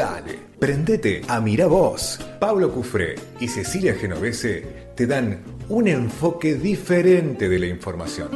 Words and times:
Dale, 0.00 0.38
prendete 0.58 1.20
a 1.28 1.42
Mira 1.42 1.66
Vos. 1.66 2.18
Pablo 2.40 2.72
Cufré 2.72 3.16
y 3.38 3.48
Cecilia 3.48 3.92
Genovese 3.92 4.92
te 4.96 5.06
dan 5.06 5.40
un 5.68 5.88
enfoque 5.88 6.54
diferente 6.54 7.50
de 7.50 7.58
la 7.58 7.66
información. 7.66 8.30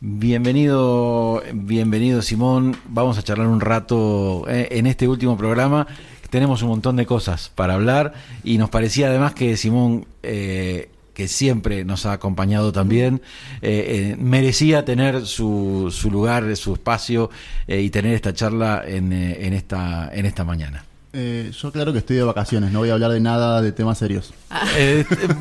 Bienvenido, 0.00 1.40
bienvenido 1.54 2.20
Simón. 2.20 2.74
Vamos 2.88 3.16
a 3.16 3.22
charlar 3.22 3.46
un 3.46 3.60
rato 3.60 4.42
eh, 4.48 4.70
en 4.72 4.88
este 4.88 5.06
último 5.06 5.36
programa. 5.36 5.86
Tenemos 6.30 6.62
un 6.62 6.70
montón 6.70 6.96
de 6.96 7.06
cosas 7.06 7.52
para 7.54 7.74
hablar 7.74 8.14
y 8.42 8.58
nos 8.58 8.68
parecía 8.68 9.06
además 9.06 9.34
que 9.34 9.56
Simón 9.56 10.04
eh, 10.24 10.90
que 11.14 11.28
siempre 11.28 11.84
nos 11.84 12.06
ha 12.06 12.12
acompañado 12.12 12.72
también, 12.72 13.22
eh, 13.60 14.12
eh, 14.12 14.16
merecía 14.18 14.84
tener 14.84 15.26
su, 15.26 15.92
su, 15.92 16.10
lugar, 16.10 16.56
su 16.56 16.74
espacio 16.74 17.30
eh, 17.66 17.80
y 17.80 17.90
tener 17.90 18.14
esta 18.14 18.32
charla 18.32 18.82
en, 18.86 19.12
en, 19.12 19.52
esta, 19.52 20.10
en 20.12 20.26
esta 20.26 20.44
mañana. 20.44 20.84
yo 21.12 21.72
claro 21.72 21.92
que 21.92 21.98
estoy 21.98 22.16
de 22.16 22.22
vacaciones, 22.22 22.72
no 22.72 22.80
voy 22.80 22.90
a 22.90 22.94
hablar 22.94 23.12
de 23.12 23.20
nada 23.20 23.60
de 23.60 23.72
temas 23.72 23.98
serios. 23.98 24.32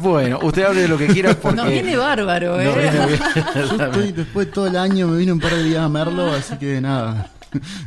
bueno, 0.01 0.39
usted 0.41 0.63
hable 0.63 0.81
de 0.81 0.87
lo 0.87 0.97
que 0.97 1.07
quiera 1.07 1.33
porque... 1.35 1.57
No 1.57 1.67
viene 1.67 1.95
bárbaro, 1.95 2.59
¿eh? 2.59 3.19
yo 3.55 3.85
estoy 3.85 4.11
después 4.11 4.47
de 4.47 4.53
todo 4.53 4.67
el 4.67 4.75
año, 4.75 5.07
me 5.07 5.17
vine 5.17 5.31
un 5.31 5.39
par 5.39 5.55
de 5.55 5.63
días 5.63 5.83
a 5.83 5.89
Merlo, 5.89 6.31
así 6.31 6.57
que 6.57 6.81
nada. 6.81 7.31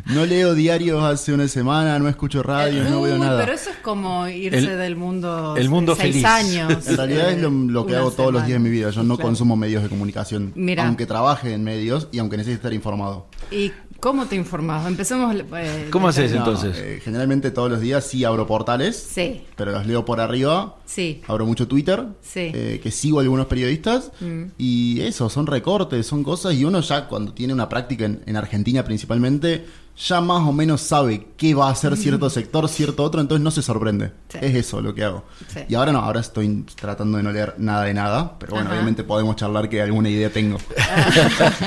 No 0.06 0.26
leo 0.26 0.54
diarios 0.54 1.02
hace 1.02 1.32
una 1.32 1.48
semana, 1.48 1.98
no 1.98 2.08
escucho 2.08 2.42
radio, 2.42 2.84
no 2.84 3.02
veo 3.02 3.18
nada. 3.18 3.40
Pero 3.40 3.52
eso 3.52 3.70
es 3.70 3.76
como 3.76 4.28
irse 4.28 4.76
del 4.76 4.96
mundo. 4.96 5.54
El 5.56 5.68
mundo 5.70 5.94
seis 5.94 6.14
feliz. 6.14 6.24
años. 6.24 6.86
En 6.86 6.96
realidad 6.96 7.30
es 7.32 7.40
lo, 7.40 7.86
que 7.86 7.96
hago 7.96 8.10
todos 8.10 8.32
los 8.32 8.46
días 8.46 8.62
de 8.62 8.68
mi 8.68 8.70
vida. 8.70 8.90
Yo 8.90 9.02
no 9.02 9.18
consumo 9.18 9.56
medios 9.56 9.82
de 9.82 9.88
comunicación, 9.88 10.54
aunque 10.78 11.06
trabaje 11.06 11.52
en 11.52 11.64
medios 11.64 12.08
y 12.12 12.18
aunque 12.18 12.36
necesite 12.36 12.56
estar 12.56 12.72
informado. 12.72 13.26
¿Y 13.50 13.72
cómo 14.04 14.26
te 14.26 14.36
informas? 14.36 14.86
Empecemos. 14.86 15.34
Eh, 15.34 15.88
¿Cómo 15.90 16.08
haces 16.08 16.30
entonces? 16.30 16.76
Eh, 16.76 17.00
generalmente 17.02 17.50
todos 17.50 17.70
los 17.70 17.80
días 17.80 18.04
sí 18.04 18.22
abro 18.22 18.46
portales. 18.46 18.96
Sí. 18.96 19.40
Pero 19.56 19.72
los 19.72 19.86
leo 19.86 20.04
por 20.04 20.20
arriba. 20.20 20.76
Sí. 20.84 21.22
Abro 21.26 21.46
mucho 21.46 21.66
Twitter. 21.66 22.04
Sí. 22.20 22.52
Eh, 22.52 22.80
que 22.82 22.90
sigo 22.90 23.18
a 23.18 23.22
algunos 23.22 23.46
periodistas. 23.46 24.12
Mm. 24.20 24.42
Y 24.58 25.00
eso, 25.00 25.30
son 25.30 25.46
recortes, 25.46 26.06
son 26.06 26.22
cosas. 26.22 26.52
Y 26.52 26.66
uno 26.66 26.82
ya 26.82 27.08
cuando 27.08 27.32
tiene 27.32 27.54
una 27.54 27.66
práctica 27.70 28.04
en, 28.04 28.22
en 28.26 28.36
Argentina 28.36 28.84
principalmente 28.84 29.64
ya 29.96 30.20
más 30.20 30.46
o 30.46 30.52
menos 30.52 30.80
sabe 30.80 31.28
qué 31.36 31.54
va 31.54 31.68
a 31.68 31.72
hacer 31.72 31.96
cierto 31.98 32.28
sector, 32.30 32.68
cierto 32.68 33.02
otro, 33.02 33.20
entonces 33.20 33.42
no 33.42 33.50
se 33.50 33.62
sorprende. 33.62 34.12
Es 34.40 34.54
eso 34.54 34.80
lo 34.80 34.94
que 34.94 35.04
hago. 35.04 35.24
Y 35.68 35.74
ahora 35.74 35.92
no, 35.92 36.00
ahora 36.00 36.20
estoy 36.20 36.64
tratando 36.74 37.18
de 37.18 37.22
no 37.22 37.32
leer 37.32 37.54
nada 37.58 37.84
de 37.84 37.94
nada, 37.94 38.36
pero 38.38 38.54
bueno, 38.54 38.70
obviamente 38.70 39.04
podemos 39.04 39.36
charlar 39.36 39.68
que 39.68 39.80
alguna 39.80 40.08
idea 40.08 40.30
tengo. 40.30 40.58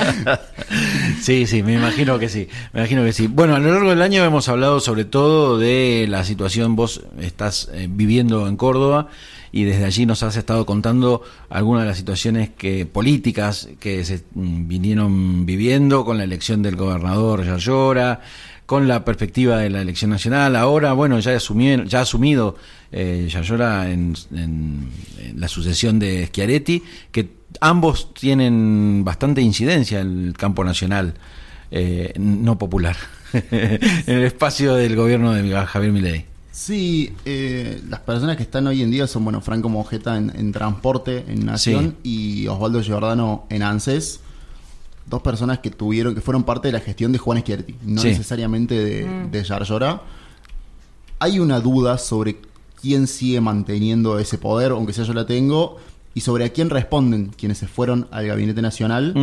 sí, 1.22 1.48
sí, 1.48 1.64
me 1.64 1.74
imagino 1.74 2.20
que 2.20 2.30
sí, 2.30 2.50
me 2.74 2.82
imagino 2.82 3.04
que 3.04 3.14
sí. 3.14 3.28
Bueno, 3.28 3.56
a 3.56 3.60
lo 3.60 3.72
largo 3.72 3.90
del 3.90 4.02
año 4.02 4.24
hemos 4.24 4.50
hablado 4.50 4.80
sobre 4.80 5.06
todo 5.06 5.58
de 5.58 6.06
la 6.10 6.24
situación, 6.24 6.76
vos 6.76 7.04
estás 7.20 7.70
eh, 7.74 7.88
viviendo 7.90 8.48
en 8.48 8.58
Córdoba 8.58 9.08
y 9.52 9.64
desde 9.64 9.86
allí 9.86 10.06
nos 10.06 10.24
has 10.24 10.36
estado 10.36 10.66
contando 10.66 11.22
algunas 11.50 11.84
de 11.84 11.88
las 11.90 11.98
situaciones 11.98 12.50
que 12.58 12.86
políticas 12.86 13.70
que 13.80 14.04
se 14.06 14.24
mm, 14.34 14.68
vinieron 14.68 15.46
viviendo 15.46 16.06
con 16.06 16.18
la 16.18 16.24
elección 16.24 16.62
del 16.62 16.76
gobernador 16.76 17.46
Yayora, 17.46 18.22
con 18.68 18.88
la 18.88 19.06
perspectiva 19.06 19.58
de 19.58 19.70
la 19.70 19.82
elección 19.82 20.12
nacional. 20.12 20.56
Ahora, 20.56 20.94
bueno, 20.94 21.20
ya, 21.20 21.38
ya 21.38 22.00
ha 22.00 22.02
asumido 22.02 22.56
eh, 22.92 23.28
Yayora 23.32 23.90
en, 23.90 24.14
la 25.36 25.48
sucesión 25.48 26.00
de 26.00 26.28
Schiaretti, 26.28 26.84
que 27.12 27.30
ambos 27.62 28.14
tienen 28.14 29.04
bastante 29.06 29.42
incidencia 29.42 30.02
en 30.02 30.28
el 30.28 30.34
campo 30.34 30.64
nacional, 30.64 31.14
eh, 31.72 32.14
no 32.18 32.58
popular, 32.58 32.98
en 33.34 34.18
el 34.18 34.24
espacio 34.24 34.76
del 34.76 34.96
gobierno 34.96 35.34
de 35.34 35.66
Javier 35.66 35.94
Milei. 35.94 36.37
Sí, 36.58 37.14
eh, 37.24 37.84
las 37.88 38.00
personas 38.00 38.36
que 38.36 38.42
están 38.42 38.66
hoy 38.66 38.82
en 38.82 38.90
día 38.90 39.06
son, 39.06 39.24
bueno, 39.24 39.42
Franco 39.42 39.70
Mojeta 39.70 40.18
en, 40.18 40.52
Transporte, 40.52 41.24
en 41.28 41.46
Nación, 41.46 41.98
y 42.02 42.48
Osvaldo 42.48 42.82
Giordano 42.82 43.46
en 43.52 43.62
ANSES. 43.62 44.22
Dos 45.06 45.22
personas 45.22 45.60
que 45.60 45.70
tuvieron, 45.70 46.16
que 46.16 46.22
fueron 46.22 46.42
parte 46.42 46.70
de 46.70 46.72
la 46.72 46.80
gestión 46.80 47.12
de 47.12 47.20
Juan 47.20 47.42
Schiaretti, 47.42 47.76
no 47.84 48.04
necesariamente 48.04 48.74
de, 48.74 49.06
mm. 49.06 49.30
de 49.30 49.44
Yarlora. 49.44 50.02
Hay 51.20 51.38
una 51.38 51.60
duda 51.60 52.00
sobre 52.00 52.38
quién 52.82 53.06
sigue 53.06 53.40
manteniendo 53.40 54.18
ese 54.18 54.40
poder, 54.40 54.72
aunque 54.72 54.94
sea 54.94 55.06
yo 55.06 55.14
la 55.14 55.28
tengo, 55.28 55.78
y 56.16 56.22
sobre 56.22 56.44
a 56.46 56.50
quién 56.50 56.72
responden 56.72 57.34
quienes 57.38 57.60
se 57.60 57.68
fueron 57.68 58.08
al 58.10 58.26
Gabinete 58.26 58.64
Nacional 58.64 59.14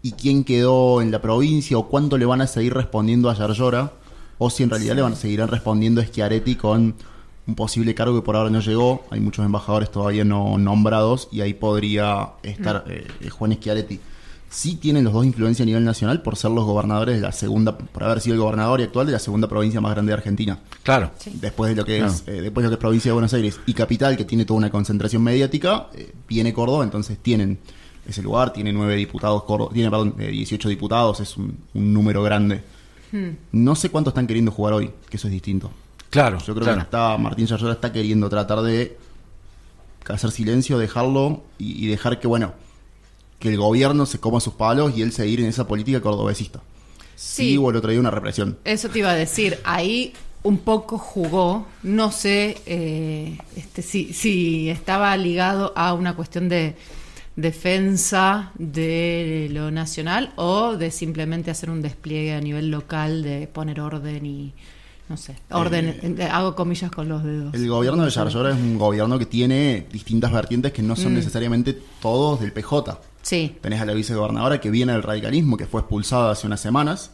y 0.00 0.12
quién 0.12 0.44
quedó 0.44 1.02
en 1.02 1.10
la 1.10 1.20
provincia 1.20 1.76
o 1.76 1.88
cuánto 1.88 2.16
le 2.16 2.24
van 2.24 2.40
a 2.40 2.46
seguir 2.46 2.72
respondiendo 2.72 3.28
a 3.28 3.34
Yarlora 3.34 3.92
o 4.42 4.48
si 4.48 4.62
en 4.62 4.70
realidad 4.70 4.96
le 4.96 5.02
van 5.02 5.12
a 5.12 5.16
seguir 5.16 5.44
respondiendo 5.44 6.00
a 6.00 6.04
Schiaretti 6.04 6.56
con 6.56 6.94
un 7.46 7.54
posible 7.54 7.94
cargo 7.94 8.16
que 8.16 8.24
por 8.24 8.36
ahora 8.36 8.48
no 8.48 8.60
llegó. 8.60 9.04
Hay 9.10 9.20
muchos 9.20 9.44
embajadores 9.44 9.90
todavía 9.90 10.24
no 10.24 10.56
nombrados 10.56 11.28
y 11.30 11.42
ahí 11.42 11.52
podría 11.52 12.30
estar 12.42 12.84
mm. 12.86 12.90
eh, 13.26 13.28
Juan 13.28 13.52
Schiaretti. 13.52 14.00
Sí 14.48 14.76
tienen 14.76 15.04
los 15.04 15.12
dos 15.12 15.26
influencia 15.26 15.62
a 15.62 15.66
nivel 15.66 15.84
nacional 15.84 16.22
por 16.22 16.36
ser 16.36 16.52
los 16.52 16.64
gobernadores 16.64 17.16
de 17.16 17.20
la 17.20 17.32
segunda, 17.32 17.76
por 17.76 18.02
haber 18.02 18.22
sido 18.22 18.34
el 18.34 18.40
gobernador 18.40 18.80
y 18.80 18.84
actual 18.84 19.06
de 19.06 19.12
la 19.12 19.18
segunda 19.18 19.46
provincia 19.46 19.78
más 19.82 19.92
grande 19.92 20.10
de 20.10 20.14
Argentina. 20.14 20.58
Claro. 20.84 21.10
Después 21.34 21.68
de 21.68 21.76
lo 21.76 21.84
que 21.84 21.98
es, 21.98 22.24
eh, 22.26 22.40
después 22.40 22.64
de 22.64 22.68
lo 22.68 22.70
que 22.70 22.74
es 22.74 22.80
provincia 22.80 23.10
de 23.10 23.12
Buenos 23.12 23.34
Aires 23.34 23.60
y 23.66 23.74
capital, 23.74 24.16
que 24.16 24.24
tiene 24.24 24.46
toda 24.46 24.56
una 24.56 24.70
concentración 24.70 25.22
mediática, 25.22 25.88
eh, 25.92 26.14
viene 26.26 26.54
Córdoba, 26.54 26.82
entonces 26.82 27.18
tienen 27.18 27.58
ese 28.08 28.22
lugar, 28.22 28.54
tiene 28.54 28.72
nueve 28.72 28.96
diputados, 28.96 29.44
Córdoba, 29.44 29.70
tiene 29.74 29.90
perdón, 29.90 30.14
18 30.16 30.66
diputados, 30.70 31.20
es 31.20 31.36
un 31.36 31.58
número 31.74 32.22
grande. 32.22 32.62
Hmm. 33.12 33.30
No 33.52 33.74
sé 33.74 33.90
cuánto 33.90 34.10
están 34.10 34.26
queriendo 34.26 34.50
jugar 34.50 34.74
hoy, 34.74 34.90
que 35.08 35.16
eso 35.16 35.28
es 35.28 35.32
distinto. 35.32 35.70
Claro. 36.10 36.38
Yo 36.38 36.54
creo 36.54 36.74
que 36.74 36.80
está, 36.80 37.16
Martín 37.16 37.46
Yarrola 37.46 37.74
está 37.74 37.92
queriendo 37.92 38.28
tratar 38.28 38.62
de 38.62 38.98
hacer 40.08 40.30
silencio, 40.30 40.78
dejarlo 40.78 41.42
y, 41.58 41.86
dejar 41.86 42.18
que, 42.18 42.26
bueno, 42.26 42.52
que 43.38 43.48
el 43.48 43.56
gobierno 43.56 44.06
se 44.06 44.18
coma 44.18 44.40
sus 44.40 44.54
palos 44.54 44.96
y 44.96 45.02
él 45.02 45.12
seguir 45.12 45.40
en 45.40 45.46
esa 45.46 45.66
política 45.66 46.00
cordobesista. 46.00 46.60
Sí, 47.14 47.58
hubo 47.58 47.70
el 47.70 47.76
otro 47.76 47.90
día 47.90 48.00
una 48.00 48.10
represión. 48.10 48.58
Eso 48.64 48.88
te 48.88 49.00
iba 49.00 49.10
a 49.10 49.14
decir. 49.14 49.58
Ahí 49.64 50.14
un 50.42 50.58
poco 50.58 50.98
jugó, 50.98 51.66
no 51.82 52.12
sé 52.12 52.56
eh, 52.64 53.38
este, 53.56 53.82
si, 53.82 54.14
si 54.14 54.70
estaba 54.70 55.14
ligado 55.16 55.72
a 55.76 55.92
una 55.92 56.16
cuestión 56.16 56.48
de 56.48 56.76
defensa 57.40 58.52
de 58.58 59.48
lo 59.50 59.70
nacional 59.70 60.32
o 60.36 60.76
de 60.76 60.90
simplemente 60.90 61.50
hacer 61.50 61.70
un 61.70 61.82
despliegue 61.82 62.34
a 62.34 62.40
nivel 62.40 62.70
local 62.70 63.22
de 63.22 63.46
poner 63.46 63.80
orden 63.80 64.26
y 64.26 64.52
no 65.08 65.16
sé, 65.16 65.34
orden, 65.50 66.16
eh, 66.20 66.22
hago 66.30 66.54
comillas 66.54 66.92
con 66.92 67.08
los 67.08 67.24
dedos. 67.24 67.52
El 67.52 67.68
gobierno 67.68 68.04
de 68.04 68.10
Yarlora 68.10 68.50
es 68.50 68.56
un 68.56 68.78
gobierno 68.78 69.18
que 69.18 69.26
tiene 69.26 69.88
distintas 69.92 70.30
vertientes 70.30 70.72
que 70.72 70.82
no 70.82 70.94
son 70.94 71.12
mm. 71.12 71.16
necesariamente 71.16 71.76
todos 72.00 72.38
del 72.38 72.52
PJ. 72.52 73.00
Sí. 73.22 73.56
Tenés 73.60 73.80
a 73.80 73.86
la 73.86 73.92
vicegobernadora 73.92 74.60
que 74.60 74.70
viene 74.70 74.92
del 74.92 75.02
radicalismo, 75.02 75.56
que 75.56 75.66
fue 75.66 75.80
expulsada 75.80 76.30
hace 76.30 76.46
unas 76.46 76.60
semanas. 76.60 77.10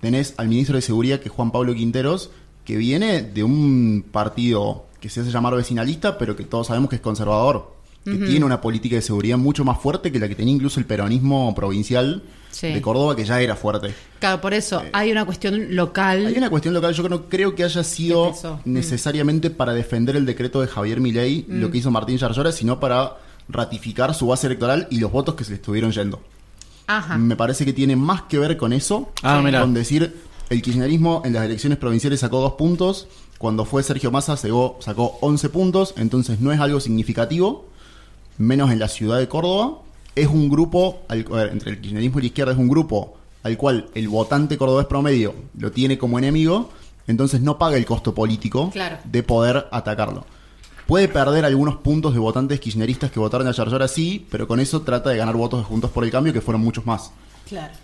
Tenés 0.00 0.34
al 0.36 0.48
ministro 0.48 0.74
de 0.74 0.82
Seguridad, 0.82 1.20
que 1.20 1.28
es 1.28 1.34
Juan 1.34 1.52
Pablo 1.52 1.74
Quinteros, 1.74 2.32
que 2.64 2.76
viene 2.76 3.22
de 3.22 3.44
un 3.44 4.04
partido 4.10 4.86
que 5.00 5.08
se 5.08 5.20
hace 5.20 5.30
llamar 5.30 5.54
vecinalista, 5.54 6.18
pero 6.18 6.34
que 6.34 6.42
todos 6.42 6.66
sabemos 6.66 6.90
que 6.90 6.96
es 6.96 7.02
conservador 7.02 7.77
que 8.04 8.16
tiene 8.16 8.44
una 8.44 8.60
política 8.60 8.96
de 8.96 9.02
seguridad 9.02 9.36
mucho 9.36 9.64
más 9.64 9.78
fuerte 9.80 10.10
que 10.10 10.18
la 10.18 10.28
que 10.28 10.34
tenía 10.34 10.54
incluso 10.54 10.80
el 10.80 10.86
peronismo 10.86 11.54
provincial 11.54 12.22
de 12.60 12.82
Córdoba, 12.82 13.14
que 13.14 13.24
ya 13.24 13.40
era 13.40 13.54
fuerte. 13.54 13.94
Claro, 14.18 14.40
por 14.40 14.54
eso 14.54 14.82
eh, 14.82 14.90
hay 14.92 15.12
una 15.12 15.24
cuestión 15.24 15.76
local. 15.76 16.26
Hay 16.26 16.36
una 16.36 16.50
cuestión 16.50 16.74
local, 16.74 16.92
yo 16.94 17.08
no 17.08 17.28
creo 17.28 17.54
que 17.54 17.64
haya 17.64 17.84
sido 17.84 18.32
mm. 18.32 18.60
necesariamente 18.64 19.50
para 19.50 19.74
defender 19.74 20.16
el 20.16 20.26
decreto 20.26 20.60
de 20.60 20.66
Javier 20.66 21.00
Milei 21.00 21.44
lo 21.48 21.68
mm. 21.68 21.70
que 21.70 21.78
hizo 21.78 21.90
Martín 21.90 22.16
Yarlora, 22.16 22.50
sino 22.52 22.80
para 22.80 23.18
ratificar 23.48 24.14
su 24.14 24.26
base 24.26 24.46
electoral 24.46 24.88
y 24.90 24.98
los 25.00 25.12
votos 25.12 25.34
que 25.34 25.44
se 25.44 25.50
le 25.50 25.56
estuvieron 25.56 25.92
yendo. 25.92 26.20
Ajá. 26.86 27.18
Me 27.18 27.36
parece 27.36 27.64
que 27.64 27.72
tiene 27.72 27.96
más 27.96 28.22
que 28.22 28.38
ver 28.38 28.56
con 28.56 28.72
eso, 28.72 29.12
ah, 29.22 29.42
con 29.60 29.74
decir 29.74 30.16
el 30.48 30.62
kirchnerismo 30.62 31.22
en 31.24 31.34
las 31.34 31.44
elecciones 31.44 31.78
provinciales 31.78 32.20
sacó 32.20 32.40
dos 32.40 32.54
puntos, 32.54 33.08
cuando 33.36 33.64
fue 33.64 33.82
Sergio 33.82 34.10
Massa 34.10 34.36
sacó, 34.36 34.78
sacó 34.80 35.18
11 35.20 35.48
puntos, 35.50 35.94
entonces 35.96 36.40
no 36.40 36.50
es 36.52 36.58
algo 36.58 36.80
significativo 36.80 37.67
menos 38.38 38.70
en 38.70 38.78
la 38.78 38.88
ciudad 38.88 39.18
de 39.18 39.28
Córdoba, 39.28 39.78
es 40.14 40.26
un 40.26 40.48
grupo, 40.48 41.02
entre 41.08 41.72
el 41.72 41.80
kirchnerismo 41.80 42.18
y 42.18 42.22
la 42.22 42.26
izquierda, 42.26 42.52
es 42.52 42.58
un 42.58 42.68
grupo 42.68 43.18
al 43.42 43.56
cual 43.56 43.88
el 43.94 44.08
votante 44.08 44.58
cordobés 44.58 44.86
promedio 44.86 45.34
lo 45.56 45.70
tiene 45.70 45.96
como 45.96 46.18
enemigo, 46.18 46.70
entonces 47.06 47.40
no 47.40 47.58
paga 47.58 47.76
el 47.76 47.86
costo 47.86 48.14
político 48.14 48.72
de 49.04 49.22
poder 49.22 49.68
atacarlo. 49.70 50.26
Puede 50.86 51.08
perder 51.08 51.44
algunos 51.44 51.76
puntos 51.76 52.14
de 52.14 52.18
votantes 52.18 52.60
kirchneristas 52.60 53.10
que 53.10 53.20
votaron 53.20 53.46
a 53.46 53.52
Yarlora 53.52 53.88
sí, 53.88 54.26
pero 54.30 54.48
con 54.48 54.58
eso 54.58 54.82
trata 54.82 55.10
de 55.10 55.18
ganar 55.18 55.36
votos 55.36 55.60
de 55.60 55.64
Juntos 55.64 55.90
por 55.90 56.02
el 56.02 56.10
Cambio, 56.10 56.32
que 56.32 56.40
fueron 56.40 56.62
muchos 56.62 56.86
más. 56.86 57.12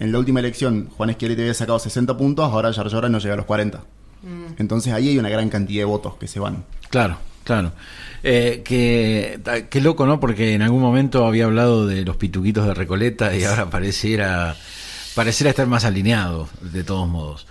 En 0.00 0.12
la 0.12 0.18
última 0.18 0.40
elección, 0.40 0.88
Juan 0.96 1.10
Esquiaretti 1.10 1.42
había 1.42 1.54
sacado 1.54 1.78
60 1.78 2.16
puntos, 2.16 2.50
ahora 2.50 2.70
Yarlora 2.70 3.08
no 3.08 3.18
llega 3.18 3.34
a 3.34 3.36
los 3.36 3.46
40. 3.46 3.78
Mm. 4.22 4.54
Entonces 4.58 4.92
ahí 4.92 5.08
hay 5.08 5.18
una 5.18 5.28
gran 5.28 5.48
cantidad 5.48 5.82
de 5.82 5.84
votos 5.84 6.16
que 6.16 6.28
se 6.28 6.40
van. 6.40 6.64
Claro. 6.90 7.18
Claro. 7.44 7.72
Eh, 8.26 8.62
que, 8.64 9.38
qué 9.68 9.80
loco, 9.82 10.06
¿no? 10.06 10.18
Porque 10.18 10.54
en 10.54 10.62
algún 10.62 10.80
momento 10.80 11.26
había 11.26 11.44
hablado 11.44 11.86
de 11.86 12.06
los 12.06 12.16
pituquitos 12.16 12.66
de 12.66 12.72
Recoleta 12.72 13.36
y 13.36 13.44
ahora 13.44 13.68
pareciera, 13.68 14.56
pareciera 15.14 15.50
estar 15.50 15.66
más 15.66 15.84
alineado, 15.84 16.48
de 16.62 16.84
todos 16.84 17.06
modos. 17.06 17.46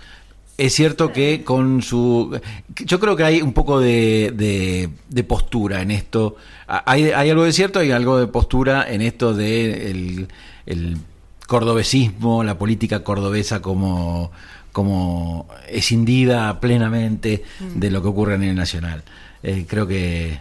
es 0.58 0.74
cierto 0.74 1.12
que 1.12 1.44
con 1.44 1.80
su... 1.80 2.40
Yo 2.74 2.98
creo 2.98 3.14
que 3.14 3.22
hay 3.22 3.40
un 3.40 3.52
poco 3.52 3.78
de, 3.78 4.90
de, 5.08 5.24
postura 5.24 5.80
en 5.80 5.92
esto. 5.92 6.34
Hay, 6.66 7.04
hay, 7.04 7.30
algo 7.30 7.44
de 7.44 7.52
cierto, 7.52 7.78
hay 7.78 7.92
algo 7.92 8.18
de 8.18 8.26
postura 8.26 8.84
en 8.92 9.00
esto 9.00 9.32
de 9.32 10.26
el, 10.66 10.98
cordobesismo, 11.46 12.42
la 12.42 12.58
política 12.58 13.04
cordobesa 13.04 13.62
como, 13.62 14.32
como 14.72 15.46
escindida 15.68 16.58
plenamente 16.58 17.44
de 17.76 17.90
lo 17.92 18.02
que 18.02 18.08
ocurre 18.08 18.34
a 18.34 18.38
nivel 18.38 18.56
nacional. 18.56 19.04
Eh, 19.44 19.66
creo 19.68 19.86
que 19.86 20.40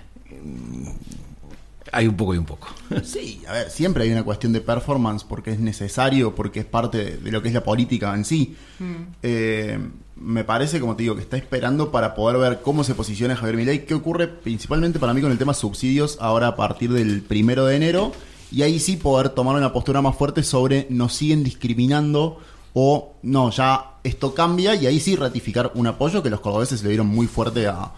hay 1.92 2.08
un 2.08 2.16
poco 2.16 2.34
y 2.34 2.38
un 2.38 2.46
poco. 2.46 2.68
Sí, 3.04 3.42
a 3.48 3.54
ver, 3.54 3.70
siempre 3.70 4.04
hay 4.06 4.12
una 4.12 4.24
cuestión 4.24 4.54
de 4.54 4.62
performance 4.62 5.24
porque 5.24 5.52
es 5.52 5.60
necesario, 5.60 6.34
porque 6.34 6.62
es 6.62 6.66
parte 6.66 7.18
de, 7.18 7.32
lo 7.32 7.42
que 7.42 7.50
es 7.50 7.54
la 7.54 7.64
política 7.64 8.16
en 8.16 8.24
sí. 8.24 8.56
Mm. 8.80 8.94
Eh, 9.22 9.80
me 10.16 10.44
parece, 10.46 10.80
como 10.80 10.96
te 10.96 11.04
digo, 11.04 11.16
que 11.16 11.22
está 11.22 11.36
esperando 11.36 11.92
para 11.92 12.16
poder 12.16 12.38
ver 12.38 12.62
cómo 12.62 12.84
se 12.84 12.96
posiciona 12.96 13.36
Javier 13.36 13.58
Milei, 13.58 13.86
qué 13.86 13.94
ocurre 13.94 14.28
principalmente 14.28 15.00
para 15.00 15.14
mí 15.14 15.22
con 15.22 15.32
el 15.32 15.38
tema 15.38 15.54
subsidios 15.54 16.18
ahora 16.22 16.48
a 16.48 16.56
partir 16.56 16.94
del 16.94 17.22
primero 17.22 17.66
de 17.66 17.76
enero, 17.76 18.14
y 18.52 18.62
ahí 18.62 18.80
sí 18.80 18.96
poder 18.96 19.30
tomar 19.30 19.56
una 19.56 19.74
postura 19.74 20.02
más 20.02 20.16
fuerte 20.16 20.44
sobre 20.44 20.88
nos 20.90 21.14
siguen 21.14 21.44
discriminando 21.44 22.40
o 22.74 23.16
no, 23.24 23.50
ya 23.50 23.98
esto 24.04 24.34
cambia 24.34 24.76
y 24.76 24.86
ahí 24.88 25.00
sí 25.00 25.16
ratificar 25.16 25.72
un 25.76 25.88
apoyo 25.88 26.24
que 26.24 26.30
los 26.30 26.40
cordobeses 26.40 26.84
le 26.84 26.90
dieron 26.90 27.08
muy 27.08 27.28
fuerte 27.28 27.68
a, 27.68 27.92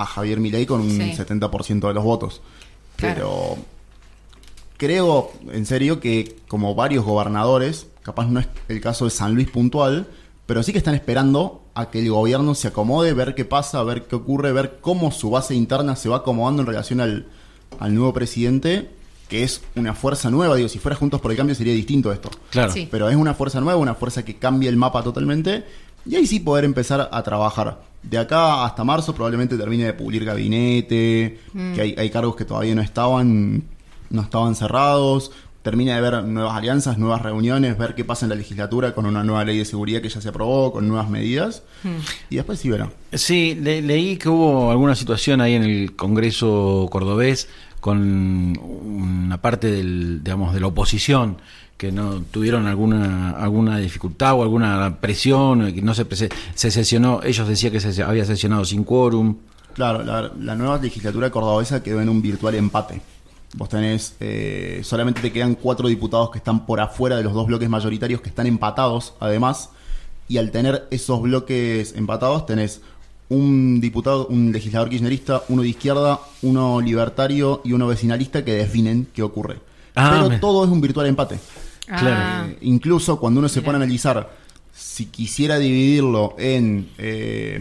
a 0.00 0.06
Javier 0.06 0.40
Milei 0.40 0.66
con 0.66 0.80
un 0.80 0.98
70% 0.98 1.86
de 1.86 1.94
los 1.94 2.04
votos. 2.04 2.40
Pero 2.96 3.56
creo, 4.76 5.30
en 5.52 5.66
serio, 5.66 6.00
que 6.00 6.36
como 6.48 6.74
varios 6.74 7.04
gobernadores, 7.04 7.86
capaz 8.02 8.26
no 8.28 8.40
es 8.40 8.48
el 8.68 8.80
caso 8.80 9.04
de 9.04 9.10
San 9.10 9.34
Luis 9.34 9.50
puntual, 9.50 10.06
pero 10.46 10.62
sí 10.62 10.72
que 10.72 10.78
están 10.78 10.94
esperando 10.94 11.62
a 11.74 11.90
que 11.90 12.00
el 12.00 12.10
gobierno 12.10 12.54
se 12.54 12.68
acomode, 12.68 13.12
ver 13.12 13.34
qué 13.34 13.44
pasa, 13.44 13.82
ver 13.84 14.04
qué 14.06 14.16
ocurre, 14.16 14.52
ver 14.52 14.78
cómo 14.80 15.12
su 15.12 15.30
base 15.30 15.54
interna 15.54 15.96
se 15.96 16.08
va 16.08 16.18
acomodando 16.18 16.62
en 16.62 16.66
relación 16.66 17.00
al, 17.00 17.26
nuevo 17.78 18.12
presidente, 18.12 18.90
que 19.28 19.44
es 19.44 19.62
una 19.76 19.94
fuerza 19.94 20.30
nueva. 20.30 20.56
Digo, 20.56 20.68
si 20.68 20.78
fuera 20.78 20.96
Juntos 20.96 21.20
por 21.20 21.30
el 21.30 21.36
Cambio 21.36 21.54
sería 21.54 21.72
distinto 21.72 22.12
esto. 22.12 22.30
Claro. 22.50 22.72
Pero 22.90 23.08
es 23.08 23.16
una 23.16 23.34
fuerza 23.34 23.60
nueva, 23.60 23.78
una 23.78 23.94
fuerza 23.94 24.24
que 24.24 24.36
cambia 24.36 24.68
el 24.70 24.76
mapa 24.76 25.04
totalmente. 25.04 25.64
Y 26.06 26.16
ahí 26.16 26.26
sí 26.26 26.40
poder 26.40 26.64
empezar 26.64 27.08
a 27.12 27.22
trabajar 27.22 27.78
de 28.02 28.18
acá 28.18 28.64
hasta 28.64 28.84
marzo 28.84 29.14
probablemente 29.14 29.56
termine 29.56 29.84
de 29.84 29.92
pulir 29.92 30.24
gabinete, 30.24 31.38
mm. 31.52 31.74
que 31.74 31.94
hay, 31.96 32.10
cargos 32.10 32.36
que 32.36 32.44
todavía 32.44 32.74
no 32.74 32.82
estaban, 32.82 33.62
no 34.08 34.22
estaban 34.22 34.54
cerrados, 34.54 35.32
termine 35.62 35.94
de 35.94 36.00
ver 36.00 36.24
nuevas 36.24 36.56
alianzas, 36.56 36.96
nuevas 36.96 37.20
reuniones, 37.20 37.76
ver 37.76 37.94
qué 37.94 38.04
pasa 38.04 38.24
en 38.24 38.30
la 38.30 38.36
legislatura 38.36 38.94
con 38.94 39.04
una 39.04 39.22
nueva 39.22 39.44
ley 39.44 39.58
de 39.58 39.64
seguridad 39.64 40.00
que 40.00 40.08
ya 40.08 40.20
se 40.20 40.30
aprobó, 40.30 40.72
con 40.72 40.88
nuevas 40.88 41.10
medidas, 41.10 41.62
mm. 41.82 41.96
y 42.30 42.36
después 42.36 42.58
sí 42.58 42.70
verá. 42.70 42.90
Sí, 43.12 43.54
leí 43.60 44.16
que 44.16 44.28
hubo 44.28 44.70
alguna 44.70 44.94
situación 44.94 45.40
ahí 45.40 45.54
en 45.54 45.64
el 45.64 45.96
Congreso 45.96 46.88
cordobés 46.90 47.48
con 47.80 48.58
una 48.58 49.40
parte 49.40 49.70
del, 49.70 50.22
digamos, 50.22 50.52
de 50.54 50.60
la 50.60 50.66
oposición 50.66 51.38
que 51.80 51.90
no 51.90 52.20
tuvieron 52.30 52.66
alguna 52.66 53.30
alguna 53.30 53.78
dificultad 53.78 54.34
o 54.34 54.42
alguna 54.42 54.98
presión, 55.00 55.72
que 55.72 55.80
no 55.80 55.94
se 55.94 56.04
se 56.54 56.70
sesionó, 56.70 57.22
ellos 57.24 57.48
decían 57.48 57.72
que 57.72 57.80
se 57.80 58.02
había 58.02 58.26
sesionado 58.26 58.66
sin 58.66 58.84
quórum. 58.84 59.38
Claro, 59.72 60.02
la, 60.02 60.54
nueva 60.56 60.76
legislatura 60.76 61.30
cordobesa 61.30 61.82
quedó 61.82 62.02
en 62.02 62.10
un 62.10 62.20
virtual 62.20 62.54
empate. 62.56 63.00
Vos 63.54 63.70
tenés, 63.70 64.14
eh, 64.20 64.82
solamente 64.84 65.22
te 65.22 65.32
quedan 65.32 65.54
cuatro 65.54 65.88
diputados 65.88 66.30
que 66.30 66.36
están 66.36 66.66
por 66.66 66.80
afuera 66.80 67.16
de 67.16 67.22
los 67.22 67.32
dos 67.32 67.46
bloques 67.46 67.70
mayoritarios 67.70 68.20
que 68.20 68.28
están 68.28 68.46
empatados, 68.46 69.14
además, 69.18 69.70
y 70.28 70.36
al 70.36 70.50
tener 70.50 70.86
esos 70.90 71.22
bloques 71.22 71.94
empatados 71.96 72.44
tenés 72.44 72.82
un 73.30 73.80
diputado, 73.80 74.26
un 74.26 74.52
legislador 74.52 74.90
kirchnerista, 74.90 75.44
uno 75.48 75.62
de 75.62 75.68
izquierda, 75.70 76.20
uno 76.42 76.78
libertario 76.82 77.62
y 77.64 77.72
uno 77.72 77.86
vecinalista 77.86 78.44
que 78.44 78.52
definen 78.52 79.08
qué 79.14 79.22
ocurre. 79.22 79.60
Ah, 79.94 80.24
Pero 80.28 80.40
todo 80.40 80.64
es 80.64 80.70
un 80.70 80.82
virtual 80.82 81.06
empate. 81.06 81.38
Claro. 81.98 82.50
Eh, 82.50 82.58
incluso 82.62 83.18
cuando 83.18 83.40
uno 83.40 83.48
se 83.48 83.62
pone 83.62 83.76
a 83.76 83.76
analizar 83.76 84.30
si 84.72 85.06
quisiera 85.06 85.58
dividirlo 85.58 86.36
en 86.38 86.88
eh, 86.98 87.60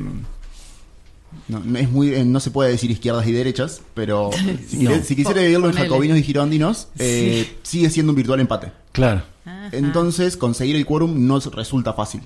no, 1.47 1.77
es 1.77 1.89
muy, 1.89 2.13
eh, 2.13 2.25
no 2.25 2.39
se 2.39 2.51
puede 2.51 2.71
decir 2.71 2.91
izquierdas 2.91 3.27
y 3.27 3.31
derechas, 3.31 3.81
pero 3.93 4.29
si, 4.67 5.15
quisiera 5.15 5.41
dividirlo 5.41 5.69
en 5.69 5.75
jacobinos 5.75 6.17
y 6.17 6.23
girondinos, 6.23 6.87
sigue 6.95 7.89
siendo 7.89 8.11
un 8.11 8.15
virtual 8.15 8.39
empate. 8.39 8.71
Claro. 8.91 9.23
Entonces, 9.71 10.37
conseguir 10.37 10.75
el 10.75 10.85
quórum 10.85 11.27
no 11.27 11.39
resulta 11.39 11.93
fácil. 11.93 12.21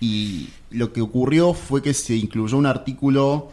Y 0.00 0.48
lo 0.70 0.92
que 0.92 1.00
ocurrió 1.00 1.54
fue 1.54 1.82
que 1.82 1.94
se 1.94 2.16
incluyó 2.16 2.58
un 2.58 2.66
artículo 2.66 3.52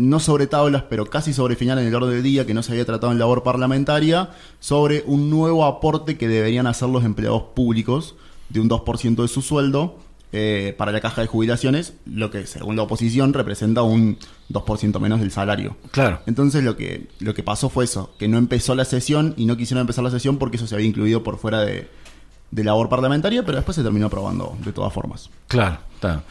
no 0.00 0.18
sobre 0.18 0.46
tablas, 0.46 0.84
pero 0.88 1.06
casi 1.06 1.32
sobre 1.32 1.56
final 1.56 1.78
en 1.78 1.86
el 1.86 1.94
orden 1.94 2.10
del 2.10 2.22
día, 2.22 2.46
que 2.46 2.54
no 2.54 2.62
se 2.62 2.72
había 2.72 2.86
tratado 2.86 3.12
en 3.12 3.18
labor 3.18 3.42
parlamentaria, 3.42 4.30
sobre 4.58 5.04
un 5.06 5.28
nuevo 5.28 5.64
aporte 5.64 6.16
que 6.16 6.26
deberían 6.26 6.66
hacer 6.66 6.88
los 6.88 7.04
empleados 7.04 7.42
públicos 7.54 8.14
de 8.48 8.60
un 8.60 8.70
2% 8.70 9.22
de 9.22 9.28
su 9.28 9.42
sueldo 9.42 9.98
eh, 10.32 10.74
para 10.78 10.90
la 10.90 11.00
caja 11.00 11.20
de 11.20 11.26
jubilaciones, 11.26 11.94
lo 12.06 12.30
que 12.30 12.46
según 12.46 12.76
la 12.76 12.82
oposición 12.82 13.34
representa 13.34 13.82
un 13.82 14.16
2% 14.48 14.98
menos 15.00 15.20
del 15.20 15.30
salario. 15.30 15.76
Claro. 15.90 16.20
Entonces 16.26 16.64
lo 16.64 16.76
que, 16.76 17.08
lo 17.18 17.34
que 17.34 17.42
pasó 17.42 17.68
fue 17.68 17.84
eso, 17.84 18.14
que 18.18 18.26
no 18.26 18.38
empezó 18.38 18.74
la 18.74 18.86
sesión 18.86 19.34
y 19.36 19.44
no 19.44 19.56
quisieron 19.58 19.82
empezar 19.82 20.02
la 20.02 20.10
sesión 20.10 20.38
porque 20.38 20.56
eso 20.56 20.66
se 20.66 20.74
había 20.74 20.86
incluido 20.86 21.22
por 21.22 21.36
fuera 21.38 21.60
de, 21.60 21.88
de 22.50 22.64
labor 22.64 22.88
parlamentaria, 22.88 23.44
pero 23.44 23.56
después 23.56 23.76
se 23.76 23.82
terminó 23.82 24.06
aprobando 24.06 24.56
de 24.64 24.72
todas 24.72 24.92
formas. 24.92 25.28
Claro, 25.46 25.78
claro. 26.00 26.22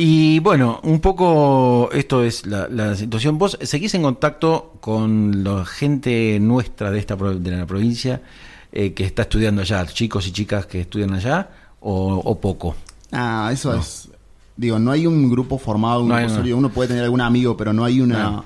Y 0.00 0.38
bueno, 0.38 0.78
un 0.84 1.00
poco 1.00 1.90
esto 1.92 2.22
es 2.22 2.46
la, 2.46 2.94
situación. 2.94 3.36
¿Vos 3.36 3.58
seguís 3.60 3.94
en 3.94 4.02
contacto 4.04 4.74
con 4.78 5.42
la 5.42 5.64
gente 5.64 6.38
nuestra 6.40 6.92
de, 6.92 7.00
esta, 7.00 7.16
de 7.16 7.50
la 7.50 7.66
provincia 7.66 8.22
eh, 8.70 8.92
que 8.92 9.02
está 9.02 9.22
estudiando 9.22 9.62
allá, 9.62 9.84
chicos 9.86 10.28
y 10.28 10.30
chicas 10.30 10.66
que 10.66 10.82
estudian 10.82 11.14
allá, 11.14 11.50
o, 11.80 12.38
poco? 12.40 12.76
Ah, 13.10 13.50
eso 13.52 13.74
es. 13.74 14.08
Digo, 14.56 14.78
no 14.78 14.92
hay 14.92 15.04
un 15.04 15.28
grupo 15.28 15.58
formado, 15.58 16.02
un 16.04 16.12
uno 16.12 16.68
puede 16.68 16.90
tener 16.90 17.02
algún 17.02 17.20
amigo, 17.20 17.56
pero 17.56 17.72
no 17.72 17.84
hay 17.84 18.00
una. 18.00 18.44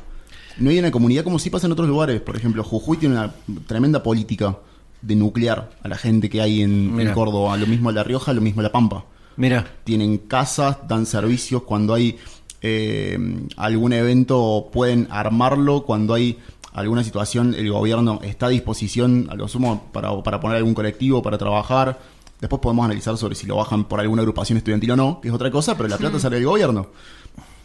No. 0.57 0.71
hay 0.71 0.79
una 0.79 0.91
comunidad 0.91 1.23
como 1.23 1.39
si 1.39 1.51
pasa 1.51 1.67
en 1.67 1.73
otros 1.73 1.87
lugares. 1.87 2.19
Por 2.23 2.35
ejemplo, 2.35 2.65
Jujuy 2.65 2.97
tiene 2.97 3.17
una 3.17 3.35
tremenda 3.67 4.03
política 4.03 4.57
de 5.03 5.17
nuclear 5.17 5.71
a 5.83 5.89
la 5.89 5.99
gente 5.99 6.31
que 6.31 6.41
hay 6.41 6.63
en, 6.63 6.99
en 6.99 7.13
Córdoba. 7.13 7.59
Lo 7.59 7.67
mismo 7.67 7.93
La 7.93 8.05
Rioja, 8.05 8.33
lo 8.33 8.41
mismo 8.41 8.63
La 8.63 8.73
Pampa. 8.73 9.05
Mira. 9.37 9.67
Tienen 9.85 10.19
casas, 10.19 10.79
dan 10.89 11.07
servicios 11.07 11.63
cuando 11.63 11.95
hay 11.95 12.19
eh, 12.61 13.19
algún 13.57 13.93
evento, 13.93 14.69
pueden 14.73 15.09
armarlo. 15.11 15.83
Cuando 15.83 16.15
hay 16.15 16.39
alguna 16.73 17.05
situación, 17.05 17.55
el 17.55 17.71
gobierno 17.71 18.21
está 18.23 18.47
a 18.47 18.49
disposición, 18.51 19.29
a 19.31 19.35
lo 19.35 19.49
sumo, 19.49 19.89
para, 19.93 20.23
para 20.23 20.41
poner 20.41 20.59
algún 20.59 20.75
colectivo, 20.75 21.23
para 21.23 21.39
trabajar. 21.39 21.99
Después 22.41 22.61
podemos 22.61 22.85
analizar 22.85 23.17
sobre 23.17 23.37
si 23.37 23.47
lo 23.47 23.57
bajan 23.57 23.85
por 23.85 24.01
alguna 24.01 24.23
agrupación 24.23 24.59
estudiantil 24.59 24.91
o 24.93 24.97
no, 24.97 25.21
que 25.21 25.29
es 25.29 25.35
otra 25.35 25.51
cosa, 25.51 25.77
pero 25.77 25.89
la 25.89 25.97
plata 25.97 26.19
sale 26.19 26.37
del 26.37 26.47
gobierno. 26.47 26.89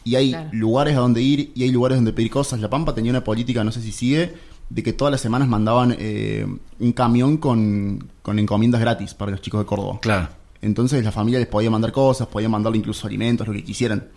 Y 0.03 0.15
hay 0.15 0.36
lugares 0.51 0.95
a 0.95 1.00
donde 1.00 1.21
ir 1.21 1.51
y 1.55 1.63
hay 1.63 1.71
lugares 1.71 1.97
donde 1.97 2.13
pedir 2.13 2.29
cosas. 2.29 2.59
La 2.59 2.69
Pampa 2.69 2.93
tenía 2.93 3.12
una 3.12 3.24
política, 3.24 3.63
no 3.63 3.71
sé 3.71 3.81
si 3.81 3.91
sigue, 3.91 4.36
de 4.69 4.83
que 4.83 4.93
todas 4.93 5.12
las 5.12 5.19
semanas 5.19 5.47
mandaban 5.47 5.95
eh, 5.97 6.45
un 6.79 6.91
camión 6.93 7.38
con, 7.38 8.07
con 8.21 8.39
encomiendas 8.39 8.79
gratis 8.79 9.13
para 9.13 9.31
los 9.31 9.41
chicos 9.41 9.62
de 9.62 9.65
Córdoba. 9.65 10.00
Claro. 10.01 10.29
Entonces 10.61 11.03
la 11.03 11.11
familia 11.11 11.39
les 11.39 11.47
podía 11.47 11.69
mandar 11.69 11.91
cosas, 11.91 12.27
podía 12.27 12.49
mandarle 12.49 12.79
incluso 12.79 13.07
alimentos, 13.07 13.47
lo 13.47 13.53
que 13.53 13.63
quisieran. 13.63 14.07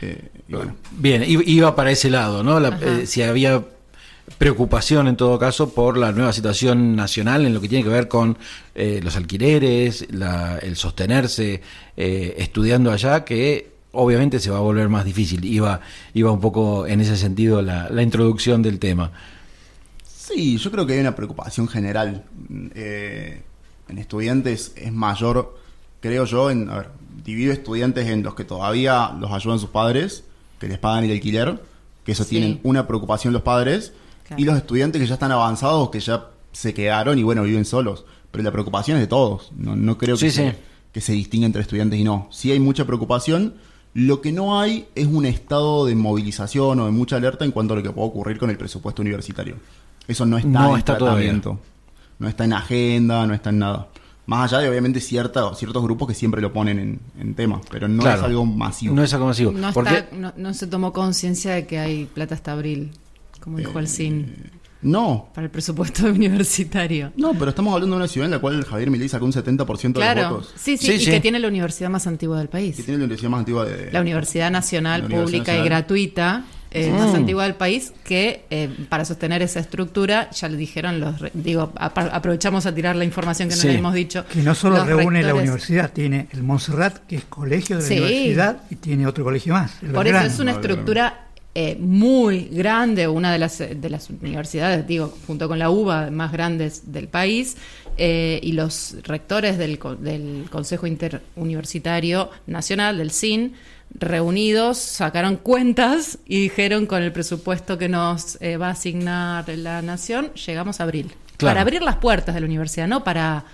Eh, 0.00 0.30
Bien, 0.92 1.24
iba 1.26 1.74
para 1.76 1.90
ese 1.90 2.10
lado, 2.10 2.42
¿no? 2.42 2.58
Eh, 2.66 3.06
si 3.06 3.22
había 3.22 3.62
preocupación 4.38 5.08
en 5.08 5.16
todo 5.16 5.38
caso 5.38 5.74
por 5.74 5.96
la 5.96 6.12
nueva 6.12 6.32
situación 6.32 6.96
nacional 6.96 7.44
en 7.44 7.52
lo 7.52 7.60
que 7.60 7.68
tiene 7.68 7.84
que 7.84 7.90
ver 7.90 8.08
con 8.08 8.38
eh, 8.74 9.00
los 9.02 9.16
alquileres, 9.16 10.06
el 10.62 10.76
sostenerse 10.76 11.60
estudiando 11.96 12.90
allá, 12.90 13.24
que 13.24 13.72
obviamente 13.92 14.40
se 14.40 14.50
va 14.50 14.56
a 14.56 14.60
volver 14.60 14.88
más 14.88 15.04
difícil. 15.04 15.44
Iba, 15.44 15.80
iba 16.14 16.32
un 16.32 16.40
poco 16.40 16.86
en 16.86 17.00
ese 17.02 17.16
sentido 17.16 17.60
la, 17.60 17.90
la 17.90 18.02
introducción 18.02 18.62
del 18.62 18.78
tema. 18.78 19.12
Sí, 20.06 20.56
yo 20.56 20.70
creo 20.70 20.86
que 20.86 20.94
hay 20.94 21.00
una 21.00 21.14
preocupación 21.14 21.68
general. 21.68 22.24
en 22.74 23.98
estudiantes 23.98 24.72
es 24.76 24.90
mayor 24.90 25.61
creo 26.02 26.26
yo, 26.26 26.50
en, 26.50 26.68
a 26.68 26.78
ver, 26.78 26.88
divido 27.24 27.52
estudiantes 27.52 28.08
en 28.08 28.22
los 28.22 28.34
que 28.34 28.44
todavía 28.44 29.12
los 29.18 29.30
ayudan 29.30 29.58
sus 29.58 29.70
padres, 29.70 30.24
que 30.58 30.68
les 30.68 30.78
pagan 30.78 31.04
el 31.04 31.12
alquiler, 31.12 31.62
que 32.04 32.12
eso 32.12 32.26
tienen 32.26 32.60
una 32.64 32.86
preocupación 32.86 33.32
los 33.32 33.42
padres, 33.42 33.94
y 34.36 34.44
los 34.44 34.56
estudiantes 34.56 35.00
que 35.00 35.06
ya 35.06 35.14
están 35.14 35.32
avanzados, 35.32 35.90
que 35.90 36.00
ya 36.00 36.26
se 36.52 36.74
quedaron 36.74 37.18
y 37.18 37.22
bueno, 37.22 37.42
viven 37.42 37.64
solos. 37.64 38.04
Pero 38.30 38.44
la 38.44 38.50
preocupación 38.50 38.96
es 38.96 39.02
de 39.02 39.06
todos. 39.06 39.52
No, 39.56 39.76
no 39.76 39.98
creo 39.98 40.16
que, 40.16 40.30
se, 40.30 40.56
que 40.92 41.00
se 41.00 41.12
distinga 41.12 41.46
entre 41.46 41.62
estudiantes 41.62 41.98
y 42.00 42.04
no. 42.04 42.28
Sí 42.30 42.50
hay 42.50 42.60
mucha 42.60 42.86
preocupación. 42.86 43.54
Lo 43.94 44.22
que 44.22 44.32
no 44.32 44.58
hay 44.58 44.86
es 44.94 45.06
un 45.06 45.26
estado 45.26 45.84
de 45.84 45.94
movilización 45.94 46.80
o 46.80 46.86
de 46.86 46.92
mucha 46.92 47.16
alerta 47.16 47.44
en 47.44 47.50
cuanto 47.50 47.74
a 47.74 47.76
lo 47.76 47.82
que 47.82 47.90
puede 47.90 48.08
ocurrir 48.08 48.38
con 48.38 48.48
el 48.48 48.56
presupuesto 48.56 49.02
universitario. 49.02 49.56
Eso 50.08 50.24
no 50.24 50.38
está 50.38 50.70
en 50.70 50.76
está 50.78 50.96
tratamiento. 50.96 51.60
No 52.18 52.28
está 52.28 52.44
en 52.44 52.54
agenda, 52.54 53.26
no 53.26 53.34
está 53.34 53.50
en 53.50 53.58
nada. 53.58 53.88
Más 54.26 54.52
allá 54.52 54.62
de 54.62 54.68
obviamente 54.68 55.00
cierta, 55.00 55.52
ciertos 55.54 55.82
grupos 55.82 56.06
que 56.08 56.14
siempre 56.14 56.40
lo 56.40 56.52
ponen 56.52 56.78
en, 56.78 57.00
en 57.18 57.34
tema, 57.34 57.60
pero 57.70 57.88
no 57.88 58.02
Claro. 58.02 58.18
es 58.20 58.24
algo 58.26 58.46
masivo. 58.46 58.94
No 58.94 59.02
es 59.02 59.12
algo 59.14 59.26
masivo. 59.26 59.50
No, 59.52 59.72
Porque- 59.72 59.98
está- 59.98 60.16
no, 60.16 60.32
no 60.36 60.54
se 60.54 60.66
tomó 60.68 60.92
conciencia 60.92 61.54
de 61.54 61.66
que 61.66 61.78
hay 61.80 62.04
plata 62.06 62.34
hasta 62.36 62.52
abril, 62.52 62.92
como 63.40 63.58
dijo 63.58 63.78
el 63.80 63.88
CIN, 63.88 64.50
No, 64.80 65.28
para 65.34 65.44
el 65.46 65.50
presupuesto 65.50 66.06
universitario. 66.10 67.12
no, 67.16 67.34
pero 67.34 67.50
estamos 67.50 67.72
hablando 67.74 67.96
de 67.96 68.02
una 68.02 68.08
ciudad 68.08 68.26
en 68.26 68.30
la 68.32 68.38
cual 68.38 68.64
Javier 68.64 68.90
Milei 68.90 69.08
sacó 69.08 69.24
un 69.24 69.32
70% 69.32 69.98
de 70.00 70.04
los 70.06 70.12
Claro, 70.14 70.30
votos. 70.36 70.52
sí, 70.56 70.76
sí, 70.76 70.86
Sí, 70.86 70.92
y 70.94 70.98
sí. 71.00 71.10
que 71.10 71.20
tiene 71.20 71.38
la 71.40 71.48
universidad 71.48 71.90
más 71.90 72.06
antigua 72.06 72.38
del 72.38 72.46
Que 72.48 72.52
país. 72.52 72.76
tiene 72.76 72.92
la 72.98 73.04
universidad 73.04 73.30
más 73.30 73.38
antigua 73.40 73.64
de... 73.64 73.90
La 73.92 74.00
Universidad 74.00 74.50
Nacional 74.52 75.00
La 75.02 75.06
Universidad 75.06 75.38
Pública 75.44 75.58
y. 75.58 75.64
Gratuita, 75.64 76.44
eh, 76.72 76.90
Mm. 76.90 76.94
más 76.98 77.14
antigua 77.14 77.44
del 77.44 77.54
país, 77.54 77.92
que 78.04 78.44
eh, 78.50 78.68
para 78.88 79.04
sostener 79.04 79.42
esa 79.42 79.60
estructura, 79.60 80.30
ya 80.30 80.48
le 80.48 80.56
dijeron 80.56 81.00
los... 81.00 81.16
Digo, 81.34 81.72
aprovechamos 81.76 82.66
a 82.66 82.74
tirar 82.74 82.96
la 82.96 83.04
información 83.04 83.48
que 83.48 83.54
no 83.56 83.60
Sí. 83.60 83.68
le 83.68 83.74
hemos 83.78 83.94
dicho. 83.94 84.24
Que 84.32 84.42
no 84.42 84.54
solo 84.54 84.76
Los 84.78 84.86
reúne 84.86 85.22
la 85.22 85.34
universidad, 85.34 85.92
tiene 85.92 86.28
el 86.32 86.42
Montserrat, 86.42 86.98
que 87.06 87.16
es 87.16 87.24
colegio 87.24 87.76
de 87.76 87.82
la 87.82 87.88
Sí. 87.88 87.98
universidad, 87.98 88.62
y 88.70 88.76
tiene 88.76 89.06
otro 89.06 89.24
colegio 89.24 89.54
más. 89.54 89.72
el 89.82 89.90
Por 89.92 90.06
eso 90.06 90.18
es 90.20 90.38
una 90.38 90.52
estructura 90.52 91.26
eh, 91.54 91.76
muy 91.78 92.48
grande, 92.50 93.06
una 93.08 93.30
de 93.30 93.38
las, 93.38 93.58
de 93.58 93.90
las 93.90 94.08
universidades, 94.08 94.86
digo, 94.86 95.14
junto 95.26 95.48
con 95.48 95.58
la 95.58 95.68
UBA, 95.68 96.10
más 96.10 96.32
grandes 96.32 96.90
del 96.92 97.08
país, 97.08 97.58
eh, 97.98 98.40
y 98.42 98.52
los 98.52 98.96
rectores 99.02 99.58
del, 99.58 99.78
co- 99.78 99.94
del 99.94 100.46
Consejo 100.50 100.86
Interuniversitario 100.86 102.30
Nacional, 102.46 102.96
del 102.98 103.10
CIN, 103.10 103.52
reunidos, 103.94 104.78
sacaron 104.78 105.36
cuentas 105.36 106.18
y 106.26 106.40
dijeron 106.40 106.86
con 106.86 107.02
el 107.02 107.12
presupuesto 107.12 107.78
que 107.78 107.88
nos 107.88 108.40
eh, 108.40 108.56
va 108.56 108.68
a 108.68 108.72
asignar 108.72 109.48
la 109.48 109.82
Nación, 109.82 110.32
llegamos 110.34 110.80
a 110.80 110.84
abril. 110.84 111.12
Claro. 111.36 111.54
Para 111.54 111.60
abrir 111.62 111.82
las 111.82 111.96
puertas 111.96 112.34
de 112.34 112.40
la 112.40 112.46
universidad, 112.46 112.88
no 112.88 113.04
para 113.04 113.44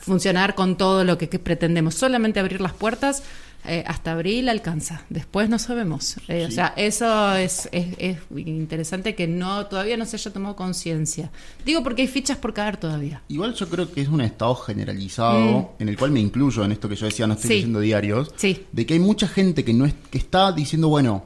funcionar 0.00 0.54
con 0.54 0.76
todo 0.76 1.04
lo 1.04 1.18
que, 1.18 1.28
que 1.28 1.38
pretendemos, 1.38 1.94
solamente 1.94 2.40
abrir 2.40 2.60
las 2.60 2.72
puertas. 2.72 3.22
Eh, 3.68 3.84
hasta 3.86 4.12
abril 4.12 4.48
alcanza, 4.48 5.02
después 5.10 5.48
no 5.48 5.58
sabemos. 5.58 6.16
Eh, 6.28 6.46
O 6.48 6.50
sea, 6.50 6.72
eso 6.76 7.34
es, 7.34 7.68
es, 7.72 7.86
es 7.98 8.16
interesante 8.36 9.14
que 9.14 9.26
no 9.28 9.66
todavía 9.66 9.96
no 9.96 10.04
se 10.06 10.16
haya 10.16 10.32
tomado 10.32 10.56
conciencia. 10.56 11.30
Digo 11.64 11.82
porque 11.82 12.02
hay 12.02 12.08
fichas 12.08 12.38
por 12.38 12.52
caer 12.54 12.76
todavía. 12.78 13.22
Igual 13.28 13.54
yo 13.54 13.68
creo 13.68 13.90
que 13.92 14.00
es 14.00 14.08
un 14.08 14.20
estado 14.20 14.54
generalizado, 14.56 15.74
en 15.78 15.88
el 15.88 15.96
cual 15.96 16.10
me 16.10 16.20
incluyo 16.20 16.64
en 16.64 16.72
esto 16.72 16.88
que 16.88 16.96
yo 16.96 17.06
decía, 17.06 17.26
no 17.26 17.34
estoy 17.34 17.48
Mm. 17.48 17.50
Sí. 17.50 17.54
leyendo 17.56 17.80
diarios, 17.80 18.30
Sí. 18.36 18.64
de 18.72 18.86
que 18.86 18.94
hay 18.94 19.00
mucha 19.00 19.28
gente 19.28 19.64
que 19.64 19.72
no 19.74 19.84
es, 19.84 19.94
que 20.10 20.18
está 20.18 20.52
diciendo, 20.52 20.88
bueno, 20.88 21.24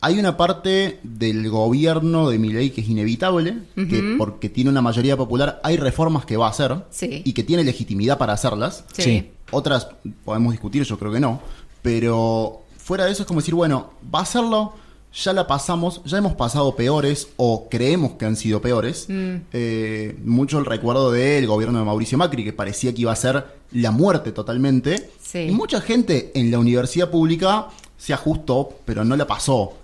hay 0.00 0.18
una 0.18 0.36
parte 0.36 1.00
del 1.02 1.48
gobierno 1.50 2.30
de 2.30 2.38
Milei 2.38 2.70
que 2.70 2.82
es 2.82 2.88
inevitable, 2.88 3.58
que 3.74 4.14
porque 4.16 4.48
tiene 4.48 4.70
una 4.70 4.80
mayoría 4.80 5.16
popular 5.16 5.60
hay 5.64 5.76
reformas 5.76 6.24
que 6.24 6.36
va 6.36 6.46
a 6.46 6.50
hacer 6.50 6.84
Sí. 6.90 7.22
y 7.24 7.32
que 7.32 7.42
tiene 7.42 7.64
legitimidad 7.64 8.16
para 8.18 8.32
hacerlas. 8.34 8.84
Sí. 8.92 9.02
Sí. 9.02 9.30
Otras 9.50 9.88
podemos 10.24 10.52
discutir, 10.52 10.84
yo 10.84 10.98
creo 10.98 11.10
que 11.12 11.18
no. 11.20 11.40
Pero 11.82 12.62
fuera 12.76 13.04
de 13.04 13.12
eso 13.12 13.22
es 13.22 13.26
como 13.26 13.40
decir, 13.40 13.54
bueno, 13.54 13.90
va 14.14 14.20
a 14.20 14.22
hacerlo, 14.22 14.74
ya 15.12 15.32
la 15.32 15.46
pasamos, 15.46 16.02
ya 16.04 16.18
hemos 16.18 16.34
pasado 16.34 16.74
peores 16.76 17.28
o 17.36 17.68
creemos 17.68 18.12
que 18.12 18.24
han 18.24 18.36
sido 18.36 18.60
peores. 18.60 19.06
Eh, 19.08 20.18
mucho 20.24 20.58
el 20.58 20.66
recuerdo 20.66 21.10
del 21.10 21.46
gobierno 21.46 21.78
de 21.78 21.84
Mauricio 21.84 22.18
Macri, 22.18 22.44
que 22.44 22.52
parecía 22.52 22.94
que 22.94 23.02
iba 23.02 23.12
a 23.12 23.16
ser 23.16 23.44
la 23.72 23.90
muerte 23.90 24.32
totalmente. 24.32 25.10
Sí. 25.22 25.40
Y 25.40 25.50
mucha 25.52 25.80
gente 25.80 26.32
en 26.34 26.50
la 26.50 26.58
universidad 26.58 27.10
pública 27.10 27.68
se 27.96 28.12
ajustó, 28.12 28.70
pero 28.84 29.04
no 29.04 29.16
la 29.16 29.26
pasó 29.26 29.74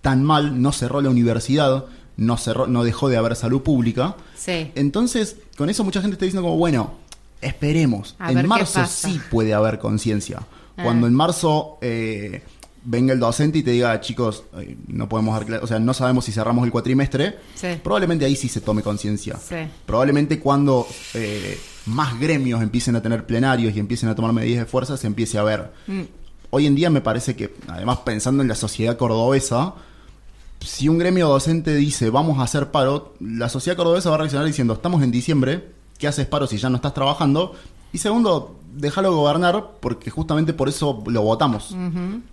tan 0.00 0.24
mal, 0.24 0.62
no 0.62 0.72
cerró 0.72 1.00
la 1.00 1.10
universidad, 1.10 1.84
no, 2.16 2.36
cerró, 2.36 2.66
no 2.66 2.84
dejó 2.84 3.08
de 3.08 3.16
haber 3.16 3.36
salud 3.36 3.62
pública. 3.62 4.16
Sí. 4.36 4.70
Entonces, 4.74 5.36
con 5.56 5.70
eso 5.70 5.84
mucha 5.84 6.00
gente 6.00 6.14
está 6.14 6.24
diciendo 6.24 6.46
como, 6.48 6.58
bueno, 6.58 6.94
esperemos. 7.40 8.16
A 8.18 8.32
en 8.32 8.46
marzo 8.46 8.84
sí 8.86 9.20
puede 9.30 9.54
haber 9.54 9.78
conciencia. 9.78 10.40
Ah. 10.78 10.84
Cuando 10.84 11.06
en 11.08 11.14
marzo 11.14 11.76
eh, 11.82 12.42
venga 12.84 13.12
el 13.12 13.18
docente 13.20 13.58
y 13.58 13.62
te 13.64 13.72
diga, 13.72 14.00
chicos, 14.00 14.44
eh, 14.58 14.76
no 14.86 15.08
podemos 15.08 15.34
dar 15.34 15.46
cla- 15.46 15.60
o 15.62 15.66
sea, 15.66 15.78
no 15.80 15.92
sabemos 15.92 16.24
si 16.24 16.32
cerramos 16.32 16.64
el 16.64 16.70
cuatrimestre, 16.70 17.36
Sí. 17.54 17.66
probablemente 17.82 18.24
ahí 18.24 18.36
sí 18.36 18.48
se 18.48 18.60
tome 18.60 18.82
conciencia. 18.82 19.36
Sí. 19.36 19.56
Probablemente 19.84 20.38
cuando 20.40 20.86
eh, 21.14 21.58
más 21.86 22.18
gremios 22.20 22.62
empiecen 22.62 22.94
a 22.96 23.02
tener 23.02 23.26
plenarios 23.26 23.74
y 23.74 23.80
empiecen 23.80 24.08
a 24.08 24.14
tomar 24.14 24.32
medidas 24.32 24.60
de 24.64 24.70
fuerza, 24.70 24.96
se 24.96 25.06
empiece 25.08 25.36
a 25.36 25.42
ver. 25.42 25.72
Mm. 25.88 26.02
Hoy 26.50 26.66
en 26.66 26.74
día 26.76 26.88
me 26.88 27.00
parece 27.02 27.34
que, 27.36 27.54
además 27.66 27.98
pensando 28.04 28.42
en 28.42 28.48
la 28.48 28.54
sociedad 28.54 28.96
cordobesa, 28.96 29.74
si 30.60 30.88
un 30.88 30.98
gremio 30.98 31.28
docente 31.28 31.74
dice 31.74 32.10
vamos 32.10 32.38
a 32.38 32.42
hacer 32.42 32.70
paro, 32.70 33.14
la 33.20 33.48
sociedad 33.48 33.76
cordobesa 33.76 34.08
va 34.10 34.14
a 34.16 34.18
reaccionar 34.18 34.46
diciendo 34.46 34.74
estamos 34.74 35.02
en 35.02 35.10
diciembre, 35.10 35.68
¿qué 35.98 36.08
haces 36.08 36.26
paro 36.26 36.46
si 36.46 36.56
ya 36.56 36.70
no 36.70 36.76
estás 36.76 36.94
trabajando? 36.94 37.54
Y 37.92 37.98
segundo, 37.98 38.58
déjalo 38.78 39.14
gobernar 39.14 39.64
porque 39.80 40.10
justamente 40.10 40.52
por 40.52 40.68
eso 40.68 41.02
lo 41.06 41.22
votamos. 41.22 41.74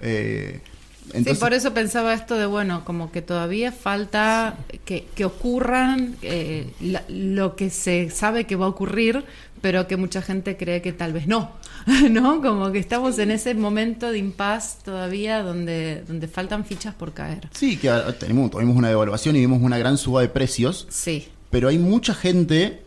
Eh, 0.02 0.62
entonces, 1.08 1.38
sí, 1.38 1.40
por 1.40 1.54
eso 1.54 1.74
pensaba 1.74 2.14
esto 2.14 2.36
de, 2.36 2.46
bueno, 2.48 2.84
como 2.84 3.12
que 3.12 3.22
todavía 3.22 3.72
falta 3.72 4.58
que, 4.86 5.06
que 5.16 5.24
ocurran 5.26 6.16
eh, 6.24 6.72
la- 6.82 7.04
lo 7.10 7.56
que 7.56 7.70
se 7.70 8.10
sabe 8.10 8.46
que 8.46 8.56
va 8.56 8.66
a 8.66 8.70
ocurrir, 8.70 9.24
pero 9.62 9.88
que 9.88 9.98
mucha 9.98 10.22
gente 10.24 10.58
cree 10.58 10.82
que 10.82 10.94
tal 10.94 11.14
vez 11.14 11.28
no, 11.28 11.52
¿no? 12.10 12.42
Como 12.42 12.72
que 12.72 12.80
estamos 12.80 13.20
en 13.20 13.30
ese 13.32 13.54
momento 13.54 14.12
de 14.12 14.18
impas 14.18 14.80
todavía 14.84 15.44
donde, 15.44 16.04
donde 16.08 16.28
faltan 16.28 16.66
fichas 16.66 16.96
por 16.96 17.14
caer. 17.14 17.50
Sí, 17.54 17.78
que 17.78 17.90
tenemos, 18.20 18.50
tuvimos 18.50 18.76
una 18.76 18.90
devaluación 18.90 19.36
y 19.36 19.40
vimos 19.42 19.62
una 19.62 19.78
gran 19.78 19.98
suba 20.00 20.22
de 20.22 20.30
precios, 20.30 20.88
Sí, 20.90 21.28
pero 21.52 21.68
hay 21.70 21.78
mucha 21.78 22.16
gente, 22.16 22.82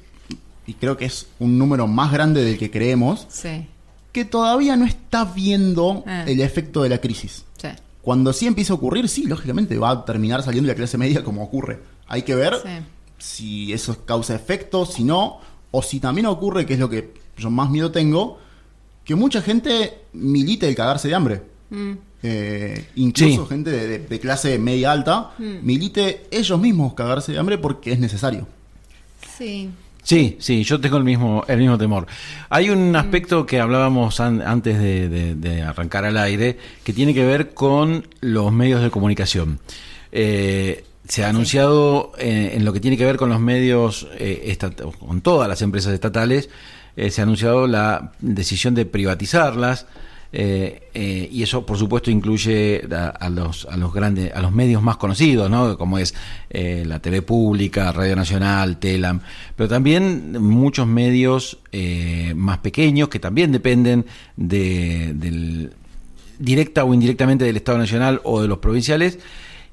y 0.68 0.74
creo 0.74 0.96
que 0.96 1.06
es 1.06 1.26
un 1.40 1.58
número 1.58 1.88
más 1.88 2.12
grande 2.12 2.44
del 2.44 2.56
que 2.58 2.70
creemos, 2.70 3.26
sí, 3.28 3.66
que 4.12 4.24
todavía 4.24 4.76
no 4.76 4.84
está 4.86 5.24
viendo 5.24 6.04
Ah. 6.06 6.22
el 6.28 6.40
efecto 6.40 6.82
de 6.84 6.90
la 6.90 7.00
crisis. 7.00 7.44
sí. 7.60 7.68
Cuando 8.02 8.32
sí 8.32 8.46
empiece 8.46 8.72
a 8.72 8.76
ocurrir, 8.76 9.06
sí, 9.08 9.24
lógicamente 9.26 9.76
va 9.76 9.90
a 9.90 10.04
terminar 10.04 10.42
saliendo 10.42 10.68
la 10.68 10.74
clase 10.76 10.96
media 10.96 11.22
como 11.24 11.42
ocurre. 11.42 11.80
Hay 12.06 12.22
que 12.22 12.34
ver 12.34 12.54
Sí. 12.62 12.70
si 13.18 13.72
eso 13.72 13.92
es 13.92 13.98
causa 14.06 14.34
efecto, 14.34 14.86
si 14.86 15.04
no, 15.04 15.40
o 15.72 15.82
si 15.82 16.00
también 16.00 16.26
ocurre, 16.26 16.64
que 16.64 16.74
es 16.74 16.80
lo 16.80 16.88
que 16.88 17.12
yo 17.36 17.50
más 17.50 17.68
miedo 17.68 17.90
tengo, 17.90 18.38
que 19.04 19.14
mucha 19.14 19.42
gente 19.42 19.98
milite 20.14 20.66
el 20.68 20.74
cagarse 20.74 21.08
de 21.08 21.14
hambre. 21.14 21.42
Mm. 21.68 21.92
Eh, 22.22 22.86
incluso 22.96 23.42
Sí. 23.42 23.48
gente 23.48 23.70
de, 23.70 23.86
de- 23.86 23.98
de 23.98 24.20
clase 24.20 24.58
media 24.58 24.90
alta, 24.92 25.32
milite 25.38 26.26
ellos 26.30 26.58
mismos 26.58 26.94
cagarse 26.94 27.32
de 27.32 27.38
hambre 27.38 27.58
porque 27.58 27.92
es 27.92 27.98
necesario. 27.98 28.46
Sí, 29.36 29.68
Sí, 30.08 30.38
sí, 30.40 30.64
yo 30.64 30.80
tengo 30.80 30.96
el 30.96 31.04
mismo, 31.04 31.44
el 31.48 31.58
mismo 31.58 31.76
temor. 31.76 32.06
Hay 32.48 32.70
un 32.70 32.96
aspecto 32.96 33.44
que 33.44 33.60
hablábamos 33.60 34.20
an- 34.20 34.40
antes 34.40 34.78
de, 34.78 35.06
de- 35.10 35.34
de 35.34 35.60
arrancar 35.60 36.06
al 36.06 36.16
aire 36.16 36.56
que 36.82 36.94
tiene 36.94 37.12
que 37.12 37.26
ver 37.26 37.52
con 37.52 38.06
los 38.22 38.50
medios 38.50 38.80
de 38.82 38.88
comunicación. 38.90 39.58
Eh, 40.10 40.82
se 41.06 41.24
ha 41.24 41.28
anunciado 41.28 42.12
eh, 42.18 42.52
en 42.54 42.64
lo 42.64 42.72
que 42.72 42.80
tiene 42.80 42.96
que 42.96 43.04
ver 43.04 43.16
con 43.18 43.28
los 43.28 43.38
medios, 43.38 44.08
eh, 44.18 44.56
con 44.98 45.20
todas 45.20 45.46
las 45.46 45.60
empresas 45.60 45.92
estatales, 45.92 46.48
eh, 46.96 47.10
se 47.10 47.20
ha 47.20 47.24
anunciado 47.24 47.66
la 47.66 48.12
decisión 48.20 48.74
de 48.74 48.86
privatizarlas. 48.86 49.84
Eh, 50.30 50.90
eh, 50.92 51.26
y 51.32 51.42
eso 51.42 51.64
por 51.64 51.78
supuesto 51.78 52.10
incluye 52.10 52.86
a, 52.92 53.30
los 53.30 53.64
a 53.64 53.78
los 53.78 53.94
grandes 53.94 54.30
a 54.34 54.42
los 54.42 54.52
medios 54.52 54.82
más 54.82 54.98
conocidos 54.98 55.48
no 55.48 55.78
como 55.78 55.98
es 55.98 56.14
eh, 56.50 56.84
la 56.86 56.98
TV 56.98 57.22
pública 57.22 57.92
Radio 57.92 58.14
Nacional 58.14 58.76
Telam 58.76 59.20
pero 59.56 59.70
también 59.70 60.32
muchos 60.42 60.86
medios 60.86 61.60
más 62.34 62.58
pequeños 62.58 63.08
que 63.08 63.18
también 63.18 63.52
dependen 63.52 64.04
de, 64.36 65.14
del 65.14 65.72
directa 66.38 66.84
o 66.84 66.92
indirectamente 66.92 67.46
del 67.46 67.56
Estado 67.56 67.78
Nacional 67.78 68.20
o 68.22 68.42
de 68.42 68.48
los 68.48 68.58
provinciales. 68.58 69.18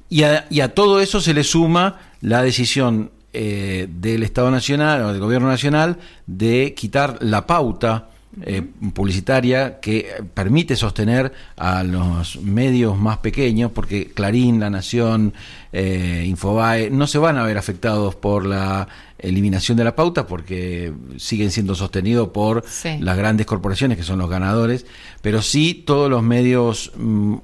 Y 0.10 0.24
a, 0.24 0.48
y 0.50 0.62
a 0.62 0.74
todo 0.74 1.00
eso 1.00 1.20
se 1.20 1.34
le 1.34 1.44
suma 1.44 2.00
la 2.22 2.42
decisión 2.42 3.12
del 3.34 4.24
Estado 4.24 4.50
Nacional 4.50 5.02
o 5.02 5.12
del 5.12 5.22
Gobierno 5.22 5.48
Nacional 5.50 5.98
de 6.26 6.74
quitar 6.76 7.18
la 7.22 7.46
pauta 7.46 8.10
eh, 8.42 8.62
publicitaria 8.94 9.80
que 9.80 10.08
permite 10.34 10.75
sostener 10.75 11.32
a 11.58 11.84
los 11.84 12.42
medios 12.42 12.98
más 12.98 13.18
pequeños, 13.20 13.72
porque 13.72 14.08
Clarín, 14.08 14.60
La 14.60 14.70
Nación, 14.70 15.34
eh, 15.72 16.24
Infobae 16.27 16.89
no 16.89 17.08
se 17.08 17.18
van 17.18 17.38
a 17.38 17.44
ver 17.44 17.58
afectados 17.58 18.15
por 18.15 18.46
la 18.46 18.88
eliminación 19.18 19.77
de 19.77 19.84
la 19.84 19.96
pauta 19.96 20.27
porque 20.27 20.92
siguen 21.18 21.50
siendo 21.51 21.74
sostenidos 21.75 22.30
por 22.30 22.63
Sí. 22.68 22.98
las 23.00 23.18
grandes 23.18 23.46
corporaciones 23.46 23.98
que 23.98 24.04
son 24.04 24.20
los 24.20 24.30
ganadores, 24.30 24.86
pero 25.22 25.42
sí 25.42 25.84
todos 25.86 26.10
los 26.10 26.22
medios 26.24 26.92
mm, 26.98 27.36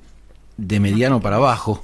de 0.58 0.79
mediano 0.79 1.22
para 1.22 1.38
abajo, 1.38 1.84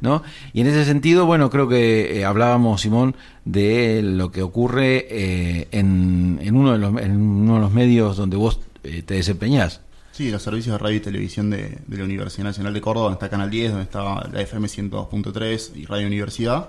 ¿no? 0.00 0.22
Y 0.52 0.60
en 0.60 0.66
ese 0.66 0.84
sentido, 0.84 1.26
bueno, 1.26 1.50
creo 1.50 1.68
que 1.68 2.18
eh, 2.18 2.24
hablábamos, 2.24 2.80
Simón, 2.80 3.16
de 3.44 4.02
lo 4.02 4.30
que 4.30 4.42
ocurre 4.42 5.06
eh, 5.10 5.68
en, 5.70 6.38
en 6.42 6.56
uno 6.56 6.72
de 6.72 6.78
los, 6.78 7.00
en 7.00 7.16
uno 7.20 7.54
de 7.54 7.60
los 7.60 7.72
medios 7.72 8.16
donde 8.16 8.36
vos 8.36 8.60
eh, 8.84 9.02
te 9.02 9.14
desempeñás. 9.14 9.80
Sí, 10.12 10.30
los 10.30 10.42
servicios 10.42 10.74
de 10.74 10.78
radio 10.78 10.96
y 10.96 11.00
televisión 11.00 11.50
de, 11.50 11.78
de 11.86 11.96
la 11.96 12.04
Universidad 12.04 12.44
Nacional 12.44 12.74
de 12.74 12.80
Córdoba, 12.80 13.04
donde 13.04 13.16
está 13.16 13.30
Canal 13.30 13.50
10, 13.50 13.70
donde 13.70 13.84
está 13.84 14.28
la 14.28 14.40
FM 14.42 14.68
102.3 14.68 15.76
y 15.76 15.86
Radio 15.86 16.06
Universidad, 16.06 16.68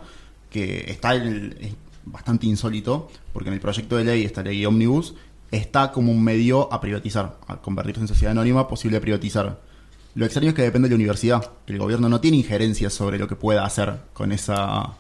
que 0.49 0.85
está 0.89 1.15
el, 1.15 1.57
es 1.59 1.73
bastante 2.05 2.47
insólito, 2.47 3.09
porque 3.33 3.49
en 3.49 3.55
el 3.55 3.59
proyecto 3.59 3.97
de 3.97 4.05
ley, 4.05 4.23
esta 4.23 4.43
ley 4.43 4.65
Omnibus, 4.65 5.15
está 5.51 5.91
como 5.91 6.11
un 6.11 6.23
medio 6.23 6.71
a 6.73 6.79
privatizar, 6.79 7.37
a 7.47 7.57
convertirse 7.57 8.01
en 8.01 8.07
sociedad 8.07 8.31
anónima, 8.31 8.67
posible 8.67 9.01
privatizar. 9.01 9.59
Lo 10.15 10.25
extraño 10.25 10.49
es 10.49 10.55
que 10.55 10.61
depende 10.63 10.87
de 10.87 10.93
la 10.93 10.97
universidad, 10.97 11.51
que 11.65 11.73
el 11.73 11.79
gobierno 11.79 12.09
no 12.09 12.19
tiene 12.19 12.37
injerencia 12.37 12.89
sobre 12.89 13.17
lo 13.17 13.27
que 13.27 13.35
pueda 13.35 13.65
hacer 13.65 13.93
con 14.13 14.31
esa, 14.31 14.93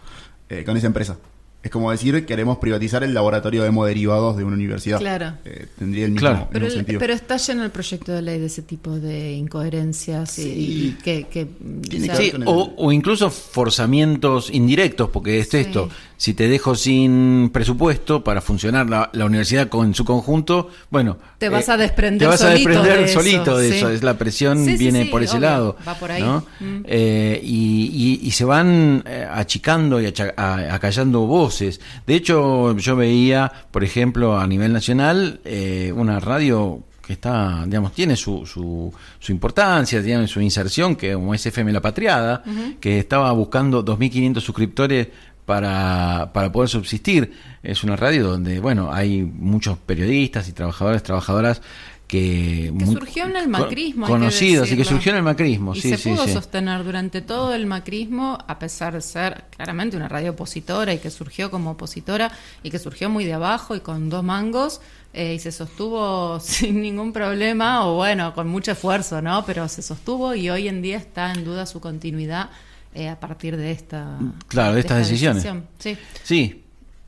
eh, 0.49 0.63
con 0.65 0.77
esa 0.77 0.87
empresa. 0.87 1.17
Es 1.63 1.69
como 1.69 1.91
decir, 1.91 2.25
queremos 2.25 2.57
privatizar 2.57 3.03
el 3.03 3.13
laboratorio 3.13 3.61
de 3.61 3.67
hemoderivados 3.67 4.35
de 4.35 4.43
una 4.43 4.55
universidad. 4.55 4.97
Claro. 4.99 5.33
Eh, 5.45 5.67
tendría 5.77 6.05
el 6.05 6.11
mismo, 6.11 6.27
Claro. 6.27 6.49
Pero, 6.51 6.69
sentido. 6.71 6.97
pero 6.99 7.13
está 7.13 7.37
lleno 7.37 7.63
el 7.63 7.69
proyecto 7.69 8.11
de 8.13 8.21
ley 8.23 8.39
de 8.39 8.47
ese 8.47 8.63
tipo 8.63 8.97
de 8.97 9.33
incoherencias 9.33 10.39
y- 10.39 10.41
Sí. 10.41 10.49
y, 10.97 11.03
que, 11.03 11.27
que, 11.27 11.45
Tiene 11.87 12.05
o 12.05 12.07
sea, 12.07 12.17
que 12.17 12.23
Sí, 12.31 12.35
el- 12.35 12.43
o, 12.47 12.73
o 12.77 12.91
incluso 12.91 13.29
forzamientos 13.29 14.49
indirectos, 14.51 15.09
porque 15.11 15.39
es 15.39 15.49
Sí. 15.49 15.57
esto, 15.57 15.89
si 16.21 16.35
te 16.35 16.47
dejo 16.47 16.75
sin 16.75 17.49
presupuesto 17.51 18.23
para 18.23 18.41
funcionar 18.41 18.87
la, 18.87 19.09
la 19.11 19.25
universidad 19.25 19.69
con 19.69 19.95
su 19.95 20.05
conjunto, 20.05 20.69
bueno... 20.91 21.17
eh, 21.19 21.25
Te 21.39 21.49
vas 21.49 21.67
a 21.67 21.77
desprender 21.77 22.19
Te 22.19 22.25
vas 22.27 22.43
a 22.43 22.51
solito 22.51 22.69
desprender 22.69 22.97
de 22.99 23.05
eso, 23.05 23.19
solito 23.19 23.57
de 23.57 23.69
sí. 23.71 23.77
eso, 23.77 23.89
es 23.89 24.03
la 24.03 24.19
presión 24.19 24.63
Sí, 24.63 24.77
viene 24.77 25.05
sí, 25.05 25.09
por 25.09 25.23
ese 25.23 25.37
obvio, 25.37 25.49
lado. 25.49 25.77
va 25.87 25.95
por 25.95 26.11
ahí. 26.11 26.21
¿no? 26.21 26.45
Mm. 26.59 26.81
Eh, 26.85 27.41
y, 27.43 28.19
y- 28.21 28.27
y 28.27 28.31
se 28.31 28.45
van 28.45 29.03
eh, 29.07 29.27
achicando 29.31 29.99
y 29.99 30.05
acallando 30.05 31.21
voces. 31.21 31.81
De 32.05 32.13
hecho, 32.13 32.77
yo 32.77 32.95
veía, 32.95 33.51
por 33.71 33.83
ejemplo, 33.83 34.37
a 34.39 34.45
nivel 34.45 34.73
nacional, 34.73 35.39
eh, 35.43 35.91
una 35.95 36.19
radio 36.19 36.83
que 37.05 37.13
está, 37.13 37.63
digamos, 37.65 37.93
tiene 37.93 38.15
su, 38.15 38.45
su, 38.45 38.93
su 39.19 39.31
importancia, 39.31 40.03
tiene 40.03 40.27
su 40.27 40.39
inserción, 40.39 40.95
que 40.95 41.13
como 41.15 41.33
es 41.33 41.43
FM 41.43 41.71
La 41.73 41.81
Patriada, 41.81 42.43
que 42.79 42.99
estaba 42.99 43.31
buscando 43.31 43.83
2.500 43.83 44.39
suscriptores 44.39 45.07
para, 45.45 46.31
para 46.33 46.51
poder 46.51 46.69
subsistir. 46.69 47.33
Es 47.63 47.83
una 47.83 47.95
radio 47.95 48.27
donde, 48.27 48.59
bueno, 48.59 48.91
hay 48.91 49.21
muchos 49.23 49.77
periodistas 49.77 50.47
y 50.49 50.53
trabajadores, 50.53 51.03
trabajadoras 51.03 51.61
que... 52.07 52.73
Que 52.77 52.85
surgió 52.85 53.25
en 53.25 53.37
el 53.37 53.47
macrismo. 53.47 54.05
Conocidos 54.05 54.69
y 54.71 54.75
que 54.77 54.83
surgió 54.83 55.11
en 55.13 55.19
el 55.19 55.23
macrismo, 55.23 55.73
Y 55.73 55.81
sí, 55.81 55.89
se 55.91 55.97
sí, 55.97 56.09
pudo 56.09 56.25
sí. 56.25 56.33
sostener 56.33 56.83
durante 56.83 57.21
todo 57.21 57.53
el 57.53 57.65
macrismo, 57.65 58.37
a 58.47 58.59
pesar 58.59 58.93
de 58.93 59.01
ser 59.01 59.45
claramente 59.55 59.95
una 59.95 60.09
radio 60.09 60.31
opositora 60.31 60.93
y 60.93 60.97
que 60.99 61.09
surgió 61.09 61.49
como 61.49 61.71
opositora 61.71 62.31
y 62.63 62.69
que 62.69 62.79
surgió 62.79 63.09
muy 63.09 63.23
de 63.23 63.33
abajo 63.33 63.75
y 63.75 63.79
con 63.79 64.09
dos 64.09 64.23
mangos. 64.23 64.81
eh, 65.13 65.33
y 65.35 65.39
se 65.39 65.51
sostuvo 65.51 66.39
sin 66.41 66.81
ningún 66.81 67.13
problema, 67.13 67.85
o 67.85 67.95
bueno, 67.95 68.33
con 68.33 68.47
mucho 68.47 68.71
esfuerzo, 68.73 69.21
¿no? 69.21 69.45
Pero 69.45 69.67
se 69.67 69.81
sostuvo 69.81 70.35
y 70.35 70.49
hoy 70.49 70.67
en 70.67 70.81
día 70.81 70.97
está 70.97 71.31
en 71.33 71.43
duda 71.45 71.65
su 71.65 71.79
continuidad 71.79 72.49
eh, 72.93 73.09
a 73.09 73.19
partir 73.19 73.57
de 73.57 73.71
esta. 73.71 74.17
Claro, 74.47 74.73
de 74.73 74.79
estas 74.81 74.99
esta 74.99 75.09
decisiones. 75.09 75.43
decisión. 75.43 75.67
Sí. 75.79 75.97
Sí, 76.23 76.63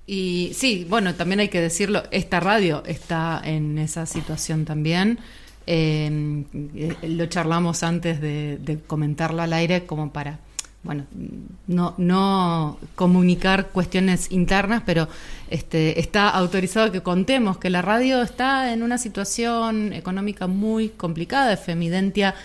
Y 0.06 0.52
sí, 0.54 0.86
bueno, 0.90 1.14
también 1.16 1.40
hay 1.40 1.50
que 1.50 1.62
decirlo, 1.62 2.04
esta 2.12 2.40
radio 2.40 2.84
está 2.86 3.42
en 3.44 3.78
esa 3.78 4.06
situación 4.06 4.66
también. 4.66 5.20
Eh, 5.66 6.44
eh, 6.76 7.08
lo 7.08 7.26
charlamos 7.28 7.84
antes 7.84 8.20
de, 8.20 8.58
de 8.58 8.80
comentarlo 8.80 9.42
al 9.42 9.54
aire 9.54 9.86
como 9.86 10.12
para, 10.12 10.40
bueno, 10.84 11.06
no, 11.68 11.96
no 11.98 12.78
comunicar 12.96 13.70
cuestiones 13.70 14.30
internas, 14.32 14.84
pero 14.86 15.08
este, 15.50 16.02
está 16.02 16.28
autorizado 16.30 16.92
que 16.92 17.00
contemos 17.02 17.58
que 17.58 17.70
la 17.70 17.82
radio 17.82 18.22
está 18.22 18.74
en 18.74 18.84
una 18.84 18.98
situación 18.98 19.94
económica 19.94 20.48
muy 20.48 20.90
complicada, 20.90 21.56
Femidentia. 21.56 22.36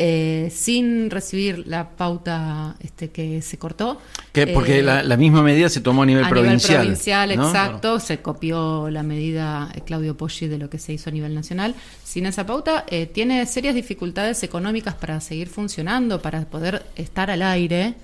Eh, 0.00 0.48
sin 0.54 1.10
recibir 1.10 1.66
la 1.66 1.90
pauta 1.90 2.76
este, 2.78 3.10
que 3.10 3.42
se 3.42 3.58
cortó. 3.58 4.00
que 4.32 4.46
porque 4.46 4.78
Eh, 4.78 4.82
la, 4.82 5.02
la 5.02 5.16
misma 5.16 5.42
medida 5.42 5.68
se 5.68 5.80
tomó 5.80 6.02
a 6.02 6.06
nivel 6.06 6.24
a 6.24 6.28
provincial. 6.28 6.82
nivel 6.82 6.86
provincial, 6.96 7.36
¿no? 7.36 7.46
exacto. 7.48 7.98
Se 7.98 8.18
copió 8.20 8.90
la 8.90 9.02
medida 9.02 9.70
eh, 9.74 9.80
Claudio 9.84 10.16
Poggi 10.16 10.46
de 10.46 10.58
lo 10.58 10.70
que 10.70 10.78
se 10.78 10.92
hizo 10.92 11.10
a 11.10 11.12
nivel 11.12 11.34
nacional. 11.34 11.74
Sin 12.04 12.26
esa 12.26 12.46
pauta, 12.46 12.84
eh, 12.88 13.06
tiene 13.06 13.44
serias 13.46 13.74
dificultades 13.74 14.42
económicas 14.44 14.94
para 14.94 15.20
seguir 15.20 15.48
funcionando, 15.48 16.22
para 16.22 16.42
poder 16.44 16.84
estar 16.94 17.28
al 17.30 17.42
aire, 17.42 17.94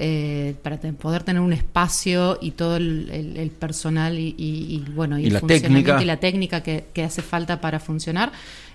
eh, 0.00 0.54
para 0.62 0.76
poder 0.78 1.22
tener 1.24 1.40
un 1.40 1.52
espacio 1.54 2.38
y 2.42 2.50
todo 2.52 2.76
el, 2.76 3.08
el- 3.10 3.36
el 3.38 3.50
personal 3.50 4.18
y, 4.18 4.34
y- 4.36 4.76
y, 4.86 4.90
bueno 4.94 5.18
y, 5.18 5.26
Y 5.26 5.30
la 5.30 5.40
técnica. 5.40 6.00
y 6.00 6.04
la 6.04 6.18
técnica 6.18 6.62
que, 6.62 6.84
que 6.92 7.02
hace 7.04 7.22
falta 7.22 7.60
para 7.60 7.80
funcionar. 7.80 8.30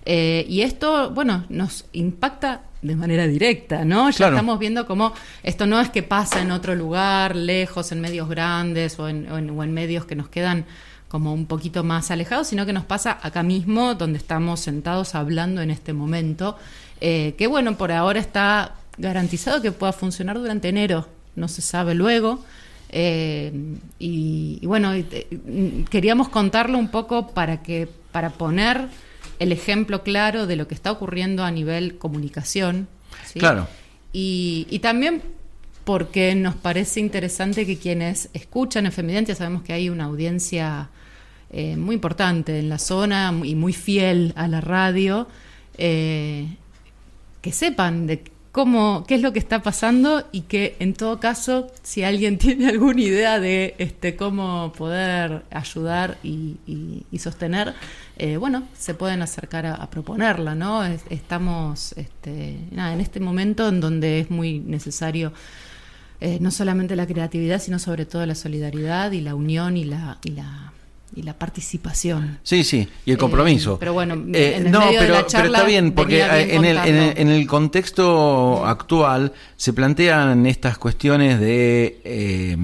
Eh, 0.05 0.45
y 0.49 0.61
esto, 0.63 1.11
bueno, 1.11 1.45
nos 1.47 1.85
impacta 1.93 2.61
de 2.83 2.95
manera 2.95 3.25
directa, 3.27 3.83
¿no? 3.85 4.09
Ya 4.11 4.17
Claro. 4.17 4.35
estamos 4.35 4.59
viendo 4.59 4.85
cómo 4.85 5.13
esto 5.41 5.65
no 5.65 5.79
es 5.81 5.89
que 5.89 6.03
pasa 6.03 6.41
en 6.41 6.51
otro 6.51 6.75
lugar, 6.75 7.35
lejos, 7.35 7.91
en 7.91 8.01
medios 8.01 8.29
grandes 8.29 8.99
o 8.99 9.07
en, 9.09 9.31
o 9.31 9.37
en- 9.37 9.49
o 9.49 9.63
en 9.63 9.73
medios 9.73 10.05
que 10.05 10.15
nos 10.15 10.27
quedan 10.29 10.65
como 11.07 11.33
un 11.33 11.45
poquito 11.45 11.83
más 11.83 12.11
alejados, 12.11 12.47
sino 12.47 12.65
que 12.65 12.73
nos 12.73 12.85
pasa 12.85 13.17
acá 13.21 13.41
mismo, 13.43 13.93
donde 13.95 14.17
estamos 14.17 14.59
sentados 14.59 15.15
hablando 15.15 15.61
en 15.61 15.69
este 15.71 15.93
momento, 15.93 16.57
eh, 17.01 17.35
que 17.37 17.47
bueno, 17.47 17.77
por 17.77 17.91
ahora 17.91 18.19
está 18.19 18.75
garantizado 18.97 19.61
que 19.61 19.71
pueda 19.71 19.93
funcionar 19.93 20.37
durante 20.39 20.69
enero, 20.69 21.07
no 21.35 21.47
se 21.47 21.61
sabe 21.61 21.93
luego. 21.95 22.43
Eh, 22.95 23.51
y, 23.99 24.59
y 24.61 24.65
bueno, 24.67 24.91
mm, 24.93 25.83
queríamos 25.89 26.29
contarlo 26.29 26.77
un 26.77 26.89
poco 26.89 27.27
para 27.29 27.63
que 27.63 27.87
para 28.11 28.29
poner 28.29 28.87
el 29.43 29.51
ejemplo 29.51 30.03
claro 30.03 30.47
de 30.47 30.55
lo 30.55 30.67
que 30.67 30.73
está 30.73 30.91
ocurriendo 30.91 31.43
a 31.43 31.51
nivel 31.51 31.97
comunicación. 31.97 32.87
¿sí? 33.25 33.39
Claro. 33.39 33.67
Y, 34.11 34.67
y 34.69 34.79
también 34.79 35.21
porque 35.83 36.33
nos 36.35 36.55
parece 36.55 36.99
interesante 36.99 37.65
que 37.65 37.77
quienes 37.77 38.29
escuchan 38.33 38.85
en 38.85 38.91
Femidentia, 38.91 39.35
sabemos 39.35 39.63
que 39.63 39.73
hay 39.73 39.89
una 39.89 40.05
audiencia 40.05 40.89
eh, 41.51 41.75
muy 41.77 41.95
importante 41.95 42.57
en 42.57 42.69
la 42.69 42.79
zona 42.79 43.33
y 43.43 43.55
muy 43.55 43.73
fiel 43.73 44.33
a 44.35 44.47
la 44.47 44.61
radio, 44.61 45.27
eh, 45.77 46.47
que 47.41 47.51
sepan 47.51 48.07
de 48.07 48.23
cómo, 48.53 49.03
qué 49.07 49.15
es 49.15 49.21
lo 49.21 49.33
que 49.33 49.39
está 49.39 49.63
pasando 49.63 50.27
y 50.31 50.41
que 50.41 50.77
en 50.79 50.93
todo 50.93 51.19
caso, 51.19 51.71
si 51.81 52.03
alguien 52.03 52.37
tiene 52.45 52.69
alguna 52.69 53.01
idea 53.01 53.39
de 53.41 53.75
este 53.79 54.15
cómo 54.15 54.71
poder 54.77 55.43
ayudar 55.51 56.17
y, 56.23 56.57
sostener, 57.17 57.73
eh, 58.17 58.37
bueno, 58.37 58.63
se 58.77 58.93
pueden 58.93 59.21
acercar 59.21 59.65
a, 59.65 59.89
proponerla, 59.89 60.55
¿no? 60.55 60.83
Es- 60.85 61.03
estamos 61.09 61.93
este, 61.93 62.59
nada, 62.71 62.93
en 62.93 63.01
este 63.01 63.19
momento 63.19 63.67
en 63.67 63.79
donde 63.81 64.19
es 64.19 64.29
muy 64.29 64.59
necesario 64.59 65.33
eh, 66.21 66.37
no 66.39 66.51
solamente 66.51 66.95
la 66.95 67.07
creatividad, 67.07 67.59
sino 67.59 67.79
sobre 67.79 68.05
todo 68.05 68.25
la 68.25 68.35
solidaridad 68.35 69.11
y 69.13 69.21
la 69.21 69.35
unión 69.35 69.77
y 69.77 69.83
la, 69.83 70.19
y 71.15 71.21
la 71.23 71.33
participación. 71.37 72.39
Sí, 72.43 72.63
sí, 72.63 72.87
y 73.05 73.11
el 73.11 73.17
compromiso. 73.17 73.73
Eh, 73.75 73.77
pero 73.79 73.93
bueno, 73.93 74.13
en 74.15 74.33
Eh, 74.35 74.55
el 74.57 74.71
no, 74.71 74.79
medio 74.79 75.01
de 75.01 75.07
pero, 75.07 75.19
está 75.45 75.63
bien, 75.63 75.91
porque 75.91 76.15
bien 76.15 76.29
eh, 76.31 76.55
en, 76.55 76.65
el, 76.65 76.77
en, 76.77 76.95
el, 76.95 77.17
en 77.17 77.29
el 77.29 77.47
contexto 77.47 78.65
actual 78.65 79.33
se 79.57 79.73
plantean 79.73 80.45
estas 80.45 80.77
cuestiones 80.77 81.39
de, 81.39 82.01
eh, 82.03 82.57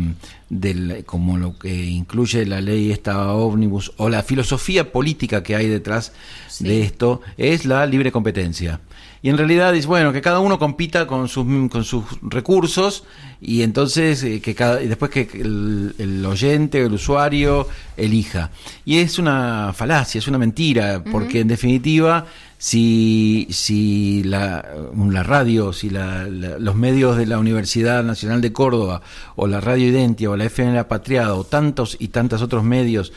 del, 0.49 1.03
como 1.05 1.38
lo 1.38 1.57
que 1.59 1.73
incluye 1.85 2.45
la 2.45 2.59
ley 2.62 2.91
esta 2.91 3.33
ómnibus 3.33 3.91
o 3.97 4.09
la 4.09 4.23
filosofía 4.23 4.91
política 4.91 5.43
que 5.43 5.55
hay 5.55 5.67
detrás 5.67 6.12
Sí. 6.47 6.63
de 6.65 6.81
esto, 6.81 7.21
es 7.38 7.65
la 7.65 7.85
libre 7.85 8.12
competencia. 8.12 8.79
Y 9.21 9.29
en 9.29 9.38
realidad 9.38 9.75
es 9.75 9.86
bueno 9.86 10.13
que 10.13 10.21
cada 10.21 10.39
uno 10.39 10.58
compita 10.58 11.05
con 11.05 11.27
sus 11.27 11.45
con 11.69 11.84
sus 11.84 12.05
recursos 12.21 13.03
y 13.41 13.63
entonces 13.63 14.23
eh, 14.23 14.39
que 14.41 14.55
cada 14.55 14.82
y 14.82 14.88
después 14.88 15.12
que 15.12 15.27
el, 15.34 15.93
el 15.97 16.25
oyente, 16.25 16.82
el 16.82 16.93
usuario 16.93 17.67
elija. 17.97 18.49
Y 18.86 18.99
es 18.99 19.19
una 19.19 19.73
falacia, 19.73 20.19
es 20.19 20.27
una 20.29 20.38
mentira, 20.38 21.03
porque 21.12 21.41
en 21.41 21.49
definitiva 21.49 22.25
si 22.58 23.47
si 23.49 24.23
la, 24.23 24.65
la 24.95 25.23
radio, 25.23 25.73
si 25.73 25.89
la- 25.89 26.25
la- 26.27 26.58
los 26.60 26.75
medios 26.75 27.17
de 27.17 27.25
la 27.25 27.39
Universidad 27.39 28.03
Nacional 28.03 28.41
de 28.41 28.53
Córdoba 28.53 29.01
o 29.36 29.47
la 29.47 29.60
Radio 29.62 29.88
Identia 29.88 30.29
o 30.29 30.38
la 30.38 30.45
FM 30.45 30.73
La 30.73 30.88
Patriada 30.88 31.36
o 31.36 31.43
tantos 31.43 31.97
y 31.99 32.10
tantos 32.10 32.41
otros 32.41 32.63
medios 32.63 33.12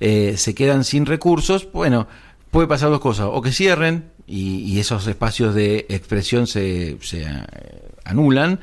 eh, 0.00 0.34
se 0.36 0.54
quedan 0.54 0.84
sin 0.84 1.06
recursos, 1.06 1.68
bueno, 1.72 2.06
puede 2.50 2.66
pasar 2.68 2.90
dos 2.90 3.00
cosas, 3.00 3.26
o 3.30 3.40
que 3.42 3.50
cierren 3.52 4.10
y, 4.28 4.58
y 4.64 4.78
esos 4.78 5.06
espacios 5.06 5.54
de 5.54 5.86
expresión 5.88 6.46
se, 6.46 6.98
se, 7.00 7.22
eh, 7.22 7.26
anulan, 8.04 8.60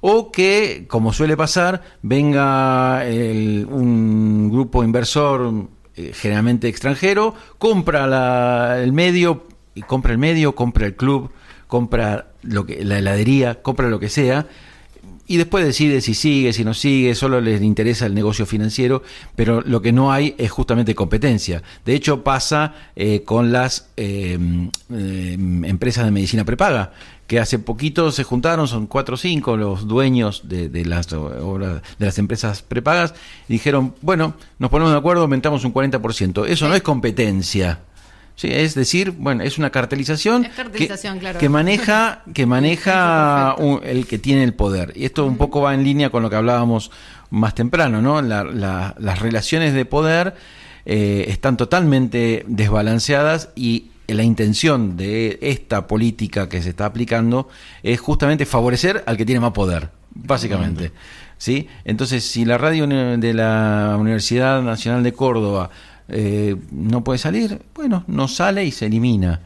o 0.00 0.30
que, 0.30 0.86
como 0.88 1.12
suele 1.12 1.36
pasar, 1.36 1.82
venga 2.02 3.04
el- 3.06 3.66
un 3.68 4.50
grupo 4.50 4.84
inversor 4.84 5.66
eh, 5.96 6.12
generalmente 6.14 6.68
extranjero, 6.68 7.34
compra 7.58 8.06
la- 8.06 8.80
el 8.82 8.92
medio, 8.92 9.46
compra 9.88 10.12
el 10.12 10.18
medio, 10.18 10.54
compra 10.54 10.86
el 10.86 10.94
club, 10.94 11.30
compra 11.66 12.28
lo 12.42 12.64
que, 12.64 12.84
la 12.84 12.98
heladería, 12.98 13.60
compra 13.62 13.88
lo 13.88 13.98
que 13.98 14.08
sea, 14.08 14.46
y 15.28 15.36
después 15.36 15.64
decide 15.64 16.00
si 16.00 16.14
sigue, 16.14 16.54
si 16.54 16.64
no 16.64 16.72
sigue, 16.72 17.14
solo 17.14 17.40
les 17.40 17.60
interesa 17.60 18.06
el 18.06 18.14
negocio 18.14 18.46
financiero, 18.46 19.02
pero 19.36 19.60
lo 19.60 19.82
que 19.82 19.92
no 19.92 20.10
hay 20.10 20.34
es 20.38 20.50
justamente 20.50 20.94
competencia. 20.94 21.62
De 21.84 21.94
hecho, 21.94 22.24
pasa 22.24 22.74
eh, 22.96 23.22
con 23.24 23.52
las 23.52 23.90
eh, 23.98 24.38
eh, 24.90 25.36
empresas 25.64 26.06
de 26.06 26.10
medicina 26.10 26.44
prepaga, 26.44 26.92
que 27.26 27.38
hace 27.38 27.58
poquito 27.58 28.10
se 28.10 28.24
juntaron, 28.24 28.66
son 28.66 28.86
cuatro 28.86 29.16
o 29.16 29.18
cinco 29.18 29.58
los 29.58 29.86
dueños 29.86 30.48
de, 30.48 30.70
de 30.70 30.86
las 30.86 31.12
obras, 31.12 31.82
de 31.98 32.06
las 32.06 32.18
empresas 32.18 32.62
prepagas, 32.62 33.12
y 33.48 33.52
dijeron, 33.52 33.94
bueno, 34.00 34.32
nos 34.58 34.70
ponemos 34.70 34.92
de 34.92 34.98
acuerdo, 34.98 35.22
aumentamos 35.22 35.62
un 35.62 35.74
40%. 35.74 36.46
Eso 36.46 36.68
no 36.68 36.74
es 36.74 36.80
competencia. 36.80 37.80
Sí, 38.40 38.46
es 38.52 38.76
decir, 38.76 39.10
bueno, 39.10 39.42
es 39.42 39.58
una 39.58 39.70
cartelización, 39.70 40.44
Es 40.44 40.54
cartelización, 40.54 41.14
que, 41.14 41.20
claro. 41.20 41.38
que 41.40 41.48
maneja, 41.48 42.22
que 42.32 42.46
maneja 42.56 43.56
un- 43.58 43.80
el 43.82 44.06
que 44.06 44.16
tiene 44.18 44.44
el 44.44 44.54
poder. 44.54 44.92
Y 44.94 45.06
esto 45.06 45.26
un 45.26 45.36
poco 45.36 45.60
va 45.62 45.74
en 45.74 45.82
línea 45.82 46.10
con 46.10 46.22
lo 46.22 46.30
que 46.30 46.36
hablábamos 46.36 46.92
más 47.30 47.56
temprano, 47.56 48.00
¿no? 48.00 48.22
La- 48.22 48.44
la- 48.44 48.94
las 48.98 49.18
relaciones 49.18 49.74
de 49.74 49.84
poder 49.84 50.34
eh, 50.86 51.24
están 51.28 51.56
totalmente 51.56 52.44
desbalanceadas 52.46 53.48
y 53.56 53.86
la 54.06 54.22
intención 54.22 54.96
de 54.96 55.38
esta 55.42 55.88
política 55.88 56.48
que 56.48 56.62
se 56.62 56.70
está 56.70 56.86
aplicando 56.86 57.48
es 57.82 57.98
justamente 58.00 58.46
favorecer 58.46 59.02
al 59.06 59.16
que 59.16 59.26
tiene 59.26 59.40
más 59.40 59.50
poder, 59.52 59.90
básicamente. 60.14 60.92
¿Sí? 61.36 61.68
Entonces, 61.84 62.24
si 62.24 62.44
la 62.44 62.56
radio 62.58 62.86
de 62.86 63.34
la 63.34 63.96
Universidad 63.98 64.62
Nacional 64.62 65.02
de 65.02 65.12
Córdoba 65.12 65.70
eh, 66.08 66.56
no 66.72 67.04
puede 67.04 67.18
salir, 67.18 67.60
bueno, 67.74 68.04
no 68.06 68.28
sale 68.28 68.64
y 68.64 68.70
se 68.72 68.86
elimina. 68.86 69.40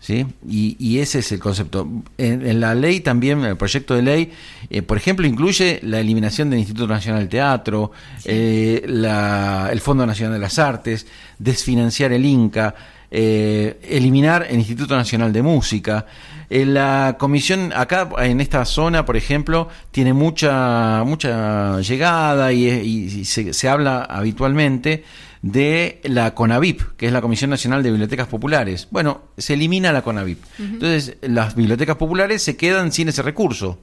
¿Sí? 0.00 0.24
Y, 0.48 0.76
y 0.78 1.00
ese 1.00 1.18
es 1.18 1.32
el 1.32 1.40
concepto. 1.40 1.88
En, 2.18 2.46
en 2.46 2.60
la 2.60 2.72
ley 2.76 3.00
también, 3.00 3.44
el 3.44 3.56
proyecto 3.56 3.96
de 3.96 4.02
ley, 4.02 4.30
eh, 4.70 4.82
por 4.82 4.96
ejemplo, 4.96 5.26
incluye 5.26 5.80
la 5.82 5.98
eliminación 5.98 6.50
del 6.50 6.60
Instituto 6.60 6.86
Nacional 6.86 7.22
del 7.22 7.28
Teatro, 7.28 7.90
eh, 8.24 8.84
la- 8.86 9.68
el 9.72 9.80
Fondo 9.80 10.06
Nacional 10.06 10.34
de 10.34 10.38
las 10.38 10.56
Artes, 10.60 11.04
desfinanciar 11.40 12.12
el 12.12 12.24
INCA, 12.24 12.76
eh, 13.10 13.80
eliminar 13.82 14.46
el 14.48 14.58
Instituto 14.58 14.94
Nacional 14.94 15.32
de 15.32 15.42
Música. 15.42 16.06
Eh, 16.48 16.64
la 16.64 17.16
comisión, 17.18 17.72
acá 17.74 18.08
en 18.20 18.40
esta 18.40 18.64
zona, 18.66 19.04
por 19.04 19.16
ejemplo, 19.16 19.68
tiene 19.90 20.12
mucha, 20.12 21.02
mucha 21.04 21.80
llegada 21.80 22.52
y, 22.52 22.68
y 22.68 23.24
se, 23.24 23.52
se 23.52 23.68
habla 23.68 24.02
habitualmente 24.04 25.02
de 25.42 26.00
la 26.04 26.34
CONAVIP, 26.34 26.96
que 26.96 27.06
es 27.06 27.12
la 27.12 27.20
Comisión 27.20 27.50
Nacional 27.50 27.82
de 27.82 27.90
Bibliotecas 27.90 28.26
Populares. 28.26 28.88
Bueno, 28.90 29.22
se 29.36 29.54
elimina 29.54 29.92
la 29.92 30.02
CONAVIP. 30.02 30.38
Entonces, 30.58 31.16
las 31.22 31.54
bibliotecas 31.54 31.96
populares 31.96 32.42
se 32.42 32.56
quedan 32.56 32.92
sin 32.92 33.08
ese 33.08 33.22
recurso. 33.22 33.78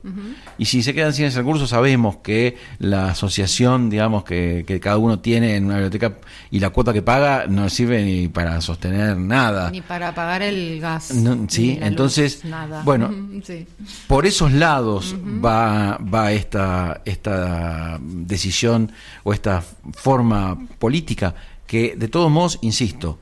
Y 0.58 0.66
si 0.66 0.84
se 0.84 0.94
quedan 0.94 1.14
sin 1.14 1.26
ese 1.26 1.40
recurso, 1.40 1.68
sabemos 1.68 2.18
que 2.18 2.58
la 2.80 3.10
asociación, 3.10 3.90
digamos, 3.90 4.24
que, 4.24 4.64
que 4.68 4.80
cada 4.80 4.98
uno 4.98 5.20
tiene 5.20 5.56
en 5.56 5.66
una 5.66 5.76
biblioteca 5.76 6.18
y 6.52 6.60
la 6.60 6.70
cuota 6.70 6.94
que 6.94 7.02
paga 7.02 7.46
no 7.48 7.70
sirve 7.70 8.04
ni 8.04 8.28
para 8.28 8.60
sostener 8.62 9.18
nada. 9.18 9.72
Ni 9.72 9.82
para 9.82 10.14
pagar 10.14 10.42
el 10.42 10.80
gas. 10.80 11.14
No, 11.14 11.46
sí, 11.50 11.78
entonces, 11.82 12.44
luz, 12.44 12.52
nada. 12.52 12.82
bueno, 12.84 13.14
sí. 13.44 13.66
Por 14.08 14.26
esos 14.26 14.52
lados 14.52 15.16
va, 15.44 15.98
va 15.98 16.32
esta, 16.32 17.02
esta 17.06 18.00
decisión 18.02 18.92
o 19.24 19.34
esta 19.34 19.64
forma 19.94 20.58
política 20.80 21.36
que, 21.68 21.96
de 21.96 22.08
todos 22.08 22.30
modos, 22.32 22.60
insisto, 22.62 23.18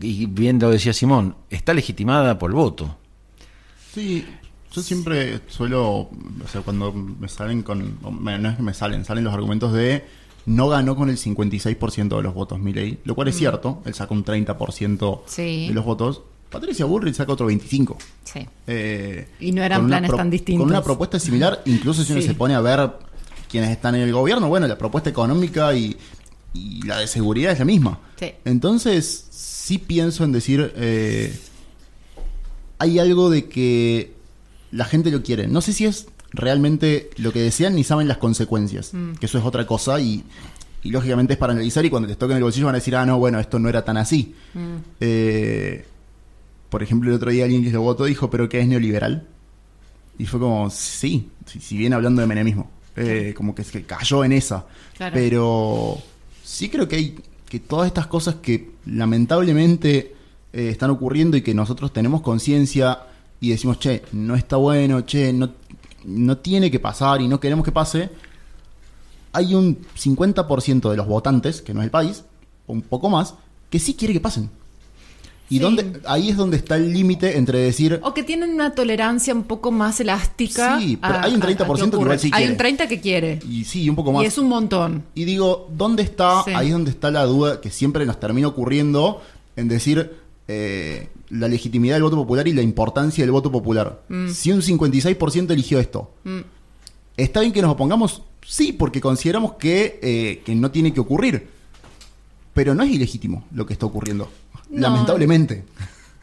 y 0.00 0.26
bien 0.26 0.58
lo 0.58 0.70
decía 0.70 0.92
Simón, 0.92 1.36
está 1.50 1.74
legitimada 1.74 2.38
por 2.38 2.50
el 2.50 2.56
voto. 2.56 2.96
Sí, 3.94 4.24
yo 4.72 4.82
siempre 4.82 5.40
suelo, 5.48 5.90
o 5.90 6.10
sea, 6.50 6.62
cuando 6.62 6.92
me 6.92 7.28
salen 7.28 7.62
con, 7.62 7.98
no 8.02 8.48
es 8.48 8.56
que 8.56 8.62
me 8.62 8.74
salen, 8.74 9.04
salen 9.04 9.24
los 9.24 9.34
argumentos 9.34 9.72
de 9.72 10.04
no 10.46 10.68
ganó 10.68 10.96
con 10.96 11.08
el 11.08 11.18
56% 11.18 12.16
de 12.16 12.22
los 12.22 12.34
votos 12.34 12.58
Milei, 12.58 12.98
lo 13.04 13.14
cual 13.14 13.28
es 13.28 13.36
cierto, 13.36 13.80
él 13.84 13.94
sacó 13.94 14.14
un 14.14 14.24
30% 14.24 15.22
Sí. 15.26 15.68
de 15.68 15.74
los 15.74 15.84
votos. 15.84 16.22
Patricia 16.50 16.84
Bullrich 16.84 17.14
saca 17.14 17.32
otro 17.32 17.46
25%. 17.48 17.96
Sí. 18.24 18.40
Eh, 18.66 19.28
Y 19.40 19.52
no 19.52 19.62
eran 19.62 19.86
planes 19.86 20.10
tan 20.10 20.28
distintos. 20.30 20.64
Con 20.64 20.70
una 20.70 20.82
propuesta 20.82 21.18
similar, 21.20 21.62
incluso 21.66 22.02
si 22.02 22.12
uno 22.12 22.20
Sí. 22.20 22.26
se 22.28 22.34
pone 22.34 22.54
a 22.54 22.60
ver 22.60 22.90
quienes 23.48 23.70
están 23.70 23.94
en 23.94 24.02
el 24.02 24.12
gobierno, 24.12 24.48
bueno, 24.48 24.66
la 24.66 24.76
propuesta 24.76 25.08
económica 25.10 25.74
y, 25.74 25.96
y 26.54 26.82
la 26.86 26.98
de 26.98 27.06
seguridad 27.06 27.52
es 27.52 27.58
la 27.58 27.64
misma. 27.64 27.98
Sí. 28.18 28.32
Entonces, 28.44 29.26
sí 29.30 29.78
pienso 29.78 30.24
en 30.24 30.32
decir, 30.32 30.72
eh, 30.76 31.34
hay 32.78 32.98
algo 32.98 33.30
de 33.30 33.48
que 33.48 34.12
la 34.70 34.84
gente 34.84 35.10
lo 35.10 35.22
quiere. 35.22 35.46
No 35.48 35.60
sé 35.60 35.72
si 35.72 35.84
es 35.86 36.06
realmente 36.32 37.10
lo 37.16 37.32
que 37.32 37.40
desean 37.40 37.74
ni 37.74 37.84
saben 37.84 38.08
las 38.08 38.16
consecuencias, 38.18 38.92
Mm. 38.94 39.12
que 39.14 39.26
eso 39.26 39.38
es 39.38 39.44
otra 39.44 39.66
cosa 39.66 40.00
y, 40.00 40.24
y 40.82 40.90
lógicamente 40.90 41.34
es 41.34 41.38
para 41.38 41.52
analizar 41.52 41.84
y 41.84 41.90
cuando 41.90 42.08
te 42.08 42.16
toquen 42.16 42.36
el 42.38 42.42
bolsillo 42.42 42.66
van 42.66 42.74
a 42.74 42.78
decir, 42.78 42.96
ah, 42.96 43.04
no, 43.06 43.18
bueno, 43.18 43.38
esto 43.38 43.58
no 43.58 43.68
era 43.68 43.84
tan 43.84 43.96
así. 43.96 44.34
Mm. 44.54 44.76
Eh, 45.00 45.84
por 46.70 46.82
ejemplo, 46.82 47.10
el 47.10 47.16
otro 47.16 47.30
día 47.30 47.44
alguien 47.44 47.62
que 47.62 47.70
lo 47.70 47.82
votó 47.82 48.04
dijo, 48.04 48.30
pero 48.30 48.48
¿qué 48.48 48.60
es 48.60 48.66
neoliberal? 48.66 49.26
Y 50.18 50.26
fue 50.26 50.40
como, 50.40 50.70
sí, 50.70 51.28
si, 51.46 51.60
si 51.60 51.76
viene 51.76 51.94
hablando 51.94 52.20
de 52.22 52.26
menemismo. 52.26 52.70
Eh, 52.96 53.32
como 53.36 53.54
que, 53.54 53.62
es 53.62 53.70
que 53.70 53.84
cayó 53.84 54.22
en 54.24 54.32
esa. 54.32 54.66
Claro. 54.96 55.14
Pero 55.14 55.98
sí 56.52 56.68
creo 56.68 56.86
que 56.86 56.96
hay 56.96 57.18
que 57.48 57.60
todas 57.60 57.86
estas 57.86 58.06
cosas 58.06 58.36
que 58.36 58.72
lamentablemente 58.84 60.14
eh, 60.52 60.68
están 60.68 60.90
ocurriendo 60.90 61.36
y 61.36 61.42
que 61.42 61.54
nosotros 61.54 61.92
tenemos 61.92 62.20
conciencia 62.20 63.06
y 63.40 63.50
decimos, 63.50 63.78
che, 63.78 64.02
no 64.12 64.36
está 64.36 64.56
bueno, 64.56 65.00
che, 65.06 65.32
no, 65.32 65.50
no 66.04 66.38
tiene 66.38 66.70
que 66.70 66.78
pasar 66.78 67.22
y 67.22 67.28
no 67.28 67.40
queremos 67.40 67.64
que 67.64 67.72
pase, 67.72 68.10
hay 69.32 69.54
un 69.54 69.78
50% 69.98 70.90
de 70.90 70.96
los 70.96 71.06
votantes, 71.06 71.62
que 71.62 71.72
no 71.72 71.80
es 71.80 71.86
el 71.86 71.90
país, 71.90 72.24
un 72.66 72.82
poco 72.82 73.08
más, 73.08 73.34
que 73.70 73.78
sí 73.78 73.94
quiere 73.94 74.12
que 74.12 74.20
pasen. 74.20 74.50
Y 75.52 75.56
Sí. 75.56 75.58
donde, 75.60 76.00
ahí 76.06 76.30
es 76.30 76.36
donde 76.36 76.56
está 76.56 76.76
el 76.76 76.92
límite 76.92 77.36
entre 77.36 77.58
decir, 77.58 78.00
O 78.02 78.14
que 78.14 78.22
tienen 78.22 78.50
una 78.54 78.74
tolerancia 78.74 79.34
un 79.34 79.44
poco 79.44 79.70
más 79.70 80.00
elástica. 80.00 80.78
Sí, 80.78 80.96
pero 81.00 81.18
hay 81.20 81.34
un 81.34 81.40
30% 81.40 81.90
que 81.90 81.96
ocurre. 81.96 82.00
igual 82.14 82.18
sí 82.20 82.30
Hay 82.32 82.44
quiere. 82.46 82.52
un 82.52 82.58
30% 82.58 82.88
que 82.88 83.00
quiere. 83.00 83.38
y 83.48 83.64
sí, 83.64 83.88
un 83.88 83.96
poco 83.96 84.12
más. 84.12 84.22
Y 84.22 84.26
es 84.26 84.38
un 84.38 84.48
montón. 84.48 85.04
Y 85.14 85.24
digo, 85.24 85.68
¿dónde 85.76 86.02
está? 86.02 86.42
Sí. 86.44 86.52
Ahí 86.54 86.68
es 86.68 86.72
donde 86.72 86.90
está 86.90 87.10
la 87.10 87.24
duda 87.24 87.60
que 87.60 87.70
siempre 87.70 88.06
nos 88.06 88.18
termina 88.18 88.48
ocurriendo 88.48 89.20
en 89.56 89.68
decir 89.68 90.12
eh, 90.48 91.08
la 91.30 91.48
legitimidad 91.48 91.94
del 91.96 92.02
voto 92.02 92.16
popular 92.16 92.48
y 92.48 92.52
la 92.52 92.62
importancia 92.62 93.22
del 93.24 93.30
voto 93.30 93.50
popular. 93.52 94.02
Si 94.32 94.50
un 94.52 94.60
56% 94.62 95.50
eligió 95.52 95.78
esto, 95.80 96.10
Mm. 96.24 96.40
¿está 97.16 97.40
bien 97.40 97.52
que 97.52 97.62
nos 97.62 97.70
opongamos? 97.72 98.22
Sí, 98.46 98.72
porque 98.72 99.00
consideramos 99.00 99.52
que, 99.54 99.98
eh, 100.02 100.42
que 100.44 100.54
no 100.54 100.70
tiene 100.70 100.92
que 100.92 101.00
ocurrir. 101.00 101.48
Pero 102.54 102.74
no 102.74 102.82
es 102.82 102.90
ilegítimo 102.90 103.44
lo 103.54 103.64
que 103.66 103.72
está 103.72 103.86
ocurriendo. 103.86 104.28
No. 104.72 104.88
Lamentablemente. 104.90 105.64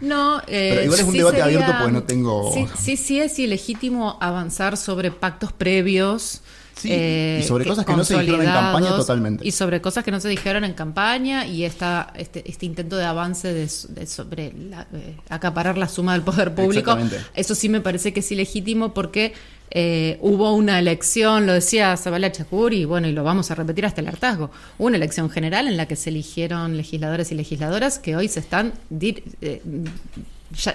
No, 0.01 0.39
eh, 0.47 0.69
Pero 0.71 0.83
igual 0.83 0.99
es 0.99 1.05
un 1.05 1.11
sí 1.11 1.17
debate 1.17 1.37
sería- 1.41 1.45
abierto 1.59 1.73
porque 1.77 1.91
no 1.91 2.03
tengo- 2.03 2.53
Sí, 2.53 2.65
sí, 2.77 2.97
sí 2.97 3.19
es 3.19 3.37
ilegítimo 3.37 4.17
avanzar 4.21 4.77
sobre 4.77 5.11
pactos 5.11 5.51
previos. 5.53 6.41
eh, 6.85 7.39
Sí, 7.41 7.43
y 7.43 7.47
sobre 7.49 7.65
cosas 7.65 7.85
que 7.85 7.93
no 7.93 8.05
se 8.05 8.17
dijeron 8.17 8.39
en 8.41 8.47
campaña 8.53 8.95
totalmente. 8.95 9.45
Y 9.45 9.51
sobre 9.51 9.81
cosas 9.81 10.05
que 10.05 10.11
no 10.11 10.21
se 10.21 10.29
dijeron 10.29 10.63
en 10.63 10.73
campaña 10.73 11.45
y 11.45 11.65
esta, 11.65 12.13
este, 12.15 12.49
este 12.49 12.65
intento 12.65 12.95
de 12.95 13.03
avance 13.03 13.51
de, 13.53 13.69
de 13.89 14.07
sobre 14.07 14.53
la- 14.53 14.87
eh, 14.93 15.17
acaparar 15.27 15.77
la 15.77 15.89
suma 15.89 16.13
del 16.13 16.21
poder 16.21 16.55
público. 16.55 16.97
Eso 17.33 17.53
sí 17.53 17.67
me 17.67 17.81
parece 17.81 18.13
que 18.13 18.21
es 18.21 18.31
ilegítimo 18.31 18.93
porque 18.93 19.33
eh, 19.71 20.17
hubo 20.21 20.53
una 20.55 20.79
elección, 20.79 21.45
lo 21.45 21.53
decía 21.53 21.95
Zabala 21.97 22.31
Chacur, 22.31 22.73
y 22.73 22.85
bueno, 22.85 23.07
y 23.07 23.11
lo 23.11 23.23
vamos 23.23 23.51
a 23.51 23.55
repetir 23.55 23.85
hasta 23.85 24.01
el 24.01 24.07
hartazgo. 24.07 24.51
Una 24.77 24.97
elección 24.97 25.29
general 25.29 25.67
en 25.67 25.77
la 25.77 25.87
que 25.87 25.95
se 25.95 26.09
eligieron 26.09 26.75
legisladores 26.77 27.31
y 27.31 27.35
legisladoras 27.35 27.99
que 27.99 28.15
hoy 28.15 28.27
se 28.27 28.39
están 28.39 28.73
eh, 28.99 29.61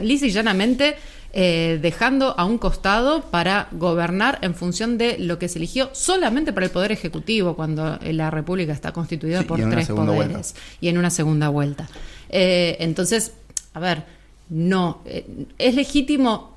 lisa 0.00 0.26
y 0.26 0.30
llanamente 0.30 0.94
eh, 1.33 1.80
dejando 1.83 2.38
a 2.38 2.44
un 2.44 2.59
costado 2.59 3.22
para 3.22 3.66
gobernar 3.72 4.38
en 4.42 4.54
función 4.54 4.98
de 4.98 5.18
lo 5.18 5.38
que 5.40 5.48
se 5.48 5.59
eligió 5.59 5.90
solamente 5.92 6.52
para 6.52 6.66
el 6.66 6.70
Poder 6.72 6.92
Ejecutivo, 6.92 7.57
cuando 7.57 7.98
la 8.02 8.30
República 8.30 8.72
está 8.72 8.92
constituida 8.92 9.40
Sí, 9.40 9.44
por 9.46 9.59
tres 9.68 9.88
poderes 9.88 10.14
vuelta. 10.14 10.42
y 10.80 10.88
en 10.88 10.98
una 10.98 11.11
segunda 11.11 11.48
vuelta. 11.48 11.88
Eh, 12.28 12.76
entonces, 12.78 13.33
a 13.72 13.80
ver, 13.80 14.04
no, 14.48 15.00
eh, 15.07 15.26
es 15.59 15.74
legítimo 15.74 16.57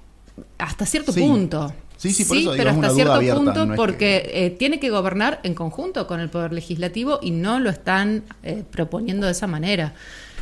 hasta 0.60 0.86
cierto 0.86 1.12
Sí. 1.12 1.22
punto. 1.22 1.74
Sí, 1.98 2.12
sí, 2.12 2.26
por 2.26 2.38
eso 2.38 2.52
digo, 2.52 2.58
pero 2.58 2.70
hasta 2.70 2.80
una 2.80 2.88
duda 2.90 2.96
cierto 2.96 3.14
abierta, 3.14 3.44
punto 3.44 3.66
no 3.66 3.76
porque 3.76 4.30
eh, 4.34 4.52
tiene 4.52 4.80
que 4.80 4.90
gobernar 4.90 5.40
en 5.44 5.56
conjunto 5.56 6.06
con 6.06 6.20
el 6.20 6.30
Poder 6.30 6.54
Legislativo 6.54 7.20
y 7.22 7.32
no 7.32 7.60
lo 7.60 7.70
están 7.72 8.24
eh, 8.44 8.64
proponiendo 8.70 9.26
de 9.26 9.32
esa 9.32 9.48
manera. 9.48 9.94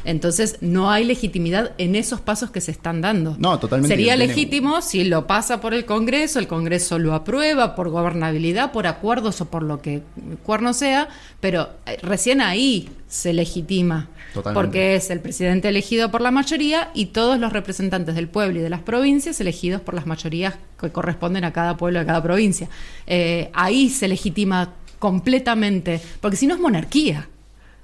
Entonces, 0.05 0.57
no 0.61 0.91
hay 0.91 1.03
legitimidad 1.03 1.71
en 1.79 1.95
esos 1.95 2.21
pasos 2.21 2.51
que 2.51 2.61
se 2.61 2.71
están 2.71 3.01
dando. 3.01 3.35
No, 3.39 3.59
totalmente, 3.59 3.93
Sería 3.93 4.15
legítimo 4.15 4.81
si 4.81 5.03
lo 5.03 5.25
pasa 5.25 5.59
por 5.59 5.73
el 5.73 5.85
Congreso, 5.85 6.39
el 6.39 6.47
Congreso 6.47 6.99
lo 6.99 7.13
aprueba 7.13 7.75
por 7.75 7.89
gobernabilidad, 7.89 8.71
por 8.71 8.85
acuerdos 8.85 9.41
o 9.41 9.45
por 9.45 9.63
lo 9.63 9.81
que 9.81 10.03
cuerno 10.43 10.73
sea, 10.73 11.09
pero 11.39 11.69
eh, 11.87 11.97
recién 12.01 12.39
ahí 12.39 12.89
se 13.07 13.33
legitima. 13.33 14.09
Totalmente. 14.33 14.61
Porque 14.61 14.95
es 14.95 15.09
el 15.09 15.21
presidente 15.21 15.69
elegido 15.69 16.11
por 16.11 16.21
la 16.21 16.29
mayoría 16.29 16.91
y 16.93 17.07
todos 17.07 17.39
los 17.39 17.51
representantes 17.51 18.15
del 18.15 18.27
pueblo 18.27 18.59
y 18.59 18.61
de 18.61 18.69
las 18.69 18.81
provincias 18.81 19.39
elegidos 19.41 19.81
por 19.81 19.95
las 19.95 20.05
mayorías 20.05 20.55
que 20.79 20.91
corresponden 20.91 21.45
a 21.45 21.53
cada 21.53 21.77
pueblo 21.77 21.99
de 21.99 22.05
cada 22.05 22.21
provincia. 22.21 22.69
Eh, 23.07 23.49
ahí 23.53 23.89
se 23.89 24.07
legitima 24.07 24.73
completamente, 24.99 26.01
porque 26.21 26.37
si 26.37 26.47
no 26.47 26.55
es 26.55 26.59
monarquía. 26.59 27.29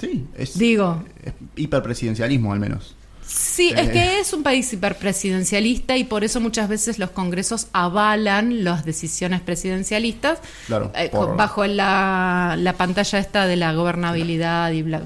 Sí, 0.01 0.25
es, 0.37 0.57
Digo. 0.57 1.03
es 1.23 1.33
hiperpresidencialismo 1.55 2.51
al 2.53 2.59
menos. 2.59 2.95
Sí, 3.25 3.71
es 3.77 3.89
que 3.89 4.19
es 4.19 4.33
un 4.33 4.43
país 4.43 4.73
hiperpresidencialista 4.73 5.95
y 5.95 6.03
por 6.03 6.23
eso 6.25 6.41
muchas 6.41 6.67
veces 6.67 6.99
los 6.99 7.11
congresos 7.11 7.67
avalan 7.71 8.63
las 8.65 8.83
decisiones 8.83 9.39
presidencialistas 9.39 10.39
Claro, 10.67 10.91
eh, 10.95 11.07
por- 11.09 11.37
bajo 11.37 11.65
la, 11.65 12.55
la 12.59 12.73
pantalla 12.73 13.19
esta 13.19 13.45
de 13.47 13.55
la 13.55 13.73
gobernabilidad 13.73 14.71
y, 14.73 14.81
bla- 14.83 15.03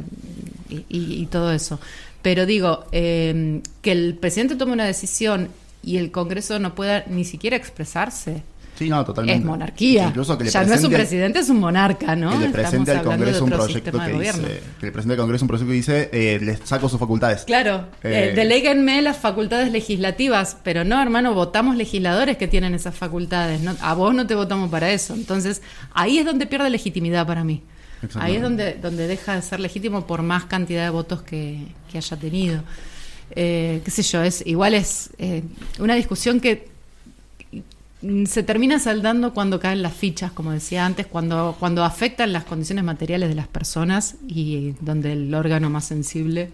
y, 0.70 0.78
y- 0.90 1.22
y 1.22 1.26
todo 1.28 1.52
eso. 1.52 1.80
Pero 2.24 2.48
digo, 2.48 2.86
eh, 2.92 3.62
que 3.84 3.92
el 3.92 4.16
presidente 4.16 4.56
tome 4.56 4.72
una 4.74 4.86
decisión 4.86 5.50
y 5.84 5.98
el 5.98 6.10
Congreso 6.10 6.58
no 6.58 6.74
pueda 6.74 7.04
ni 7.08 7.26
siquiera 7.26 7.56
expresarse. 7.58 8.42
Sí, 8.78 8.90
no, 8.90 9.04
totalmente. 9.06 9.40
Es 9.40 9.46
monarquía. 9.46 10.08
Incluso 10.08 10.38
que 10.38 10.44
le 10.44 10.50
ya 10.50 10.64
no 10.64 10.74
es 10.74 10.84
un 10.84 10.92
presidente, 10.92 11.40
es 11.40 11.50
un 11.50 11.60
monarca, 11.60 12.16
¿no? 12.16 12.32
Que 12.32 12.48
le 12.48 12.50
presente 12.50 12.92
al 12.92 12.98
Estamos 12.98 13.18
Congreso 13.18 13.44
un 13.46 13.52
proyecto 13.52 14.00
que 14.00 14.14
dice, 14.14 14.62
que 14.80 14.86
le 14.86 14.92
presente 14.92 15.14
al 15.14 15.20
Congreso 15.20 15.44
un 15.46 15.48
proyecto 15.48 15.70
que 15.70 15.76
dice, 15.76 16.10
eh, 16.12 16.40
les 16.42 16.60
saco 16.64 16.90
sus 16.90 17.00
facultades. 17.00 17.44
Claro, 17.44 17.88
Eh, 18.04 18.32
eh, 18.32 18.36
deléguenme 18.36 19.02
las 19.02 19.18
facultades 19.18 19.72
legislativas, 19.72 20.58
pero 20.64 20.84
no, 20.84 21.02
hermano, 21.02 21.34
votamos 21.34 21.78
legisladores 21.78 22.38
que 22.38 22.48
tienen 22.48 22.74
esas 22.74 22.96
facultades. 22.96 23.62
No, 23.62 23.76
a 23.82 23.94
vos 23.94 24.14
no 24.14 24.28
te 24.28 24.36
votamos 24.36 24.70
para 24.70 24.92
eso. 24.92 25.14
Entonces, 25.14 25.62
ahí 25.94 26.18
es 26.18 26.26
donde 26.26 26.46
pierde 26.46 26.70
legitimidad 26.70 27.26
para 27.26 27.44
mí. 27.44 27.64
Ahí 28.16 28.36
es 28.36 28.42
donde, 28.42 28.74
donde 28.74 29.08
deja 29.08 29.36
de 29.36 29.42
ser 29.42 29.60
legítimo 29.60 30.06
por 30.06 30.22
más 30.22 30.46
cantidad 30.46 30.84
de 30.84 30.90
votos 30.90 31.24
que, 31.24 31.66
que 31.92 31.98
haya 31.98 32.18
tenido. 32.18 32.62
Eh, 33.32 33.82
qué 33.84 33.90
sé 33.90 34.04
yo, 34.04 34.22
es 34.22 34.46
igual 34.46 34.76
es 34.76 35.10
eh, 35.18 35.42
una 35.80 35.96
discusión 35.96 36.40
que 36.40 36.70
se 38.26 38.44
termina 38.44 38.80
saldando 38.80 39.34
cuando 39.34 39.60
caen 39.60 39.82
las 39.82 39.94
fichas, 39.94 40.32
como 40.32 40.52
decía 40.52 40.86
antes, 40.86 41.06
cuando, 41.08 41.56
cuando 41.60 41.84
afectan 41.84 42.34
las 42.34 42.44
condiciones 42.46 42.84
materiales 42.84 43.30
de 43.30 43.36
las 43.36 43.48
personas 43.48 44.16
y 44.28 44.74
donde 44.82 45.14
el 45.14 45.34
órgano 45.34 45.70
más 45.70 45.86
sensible 45.86 46.50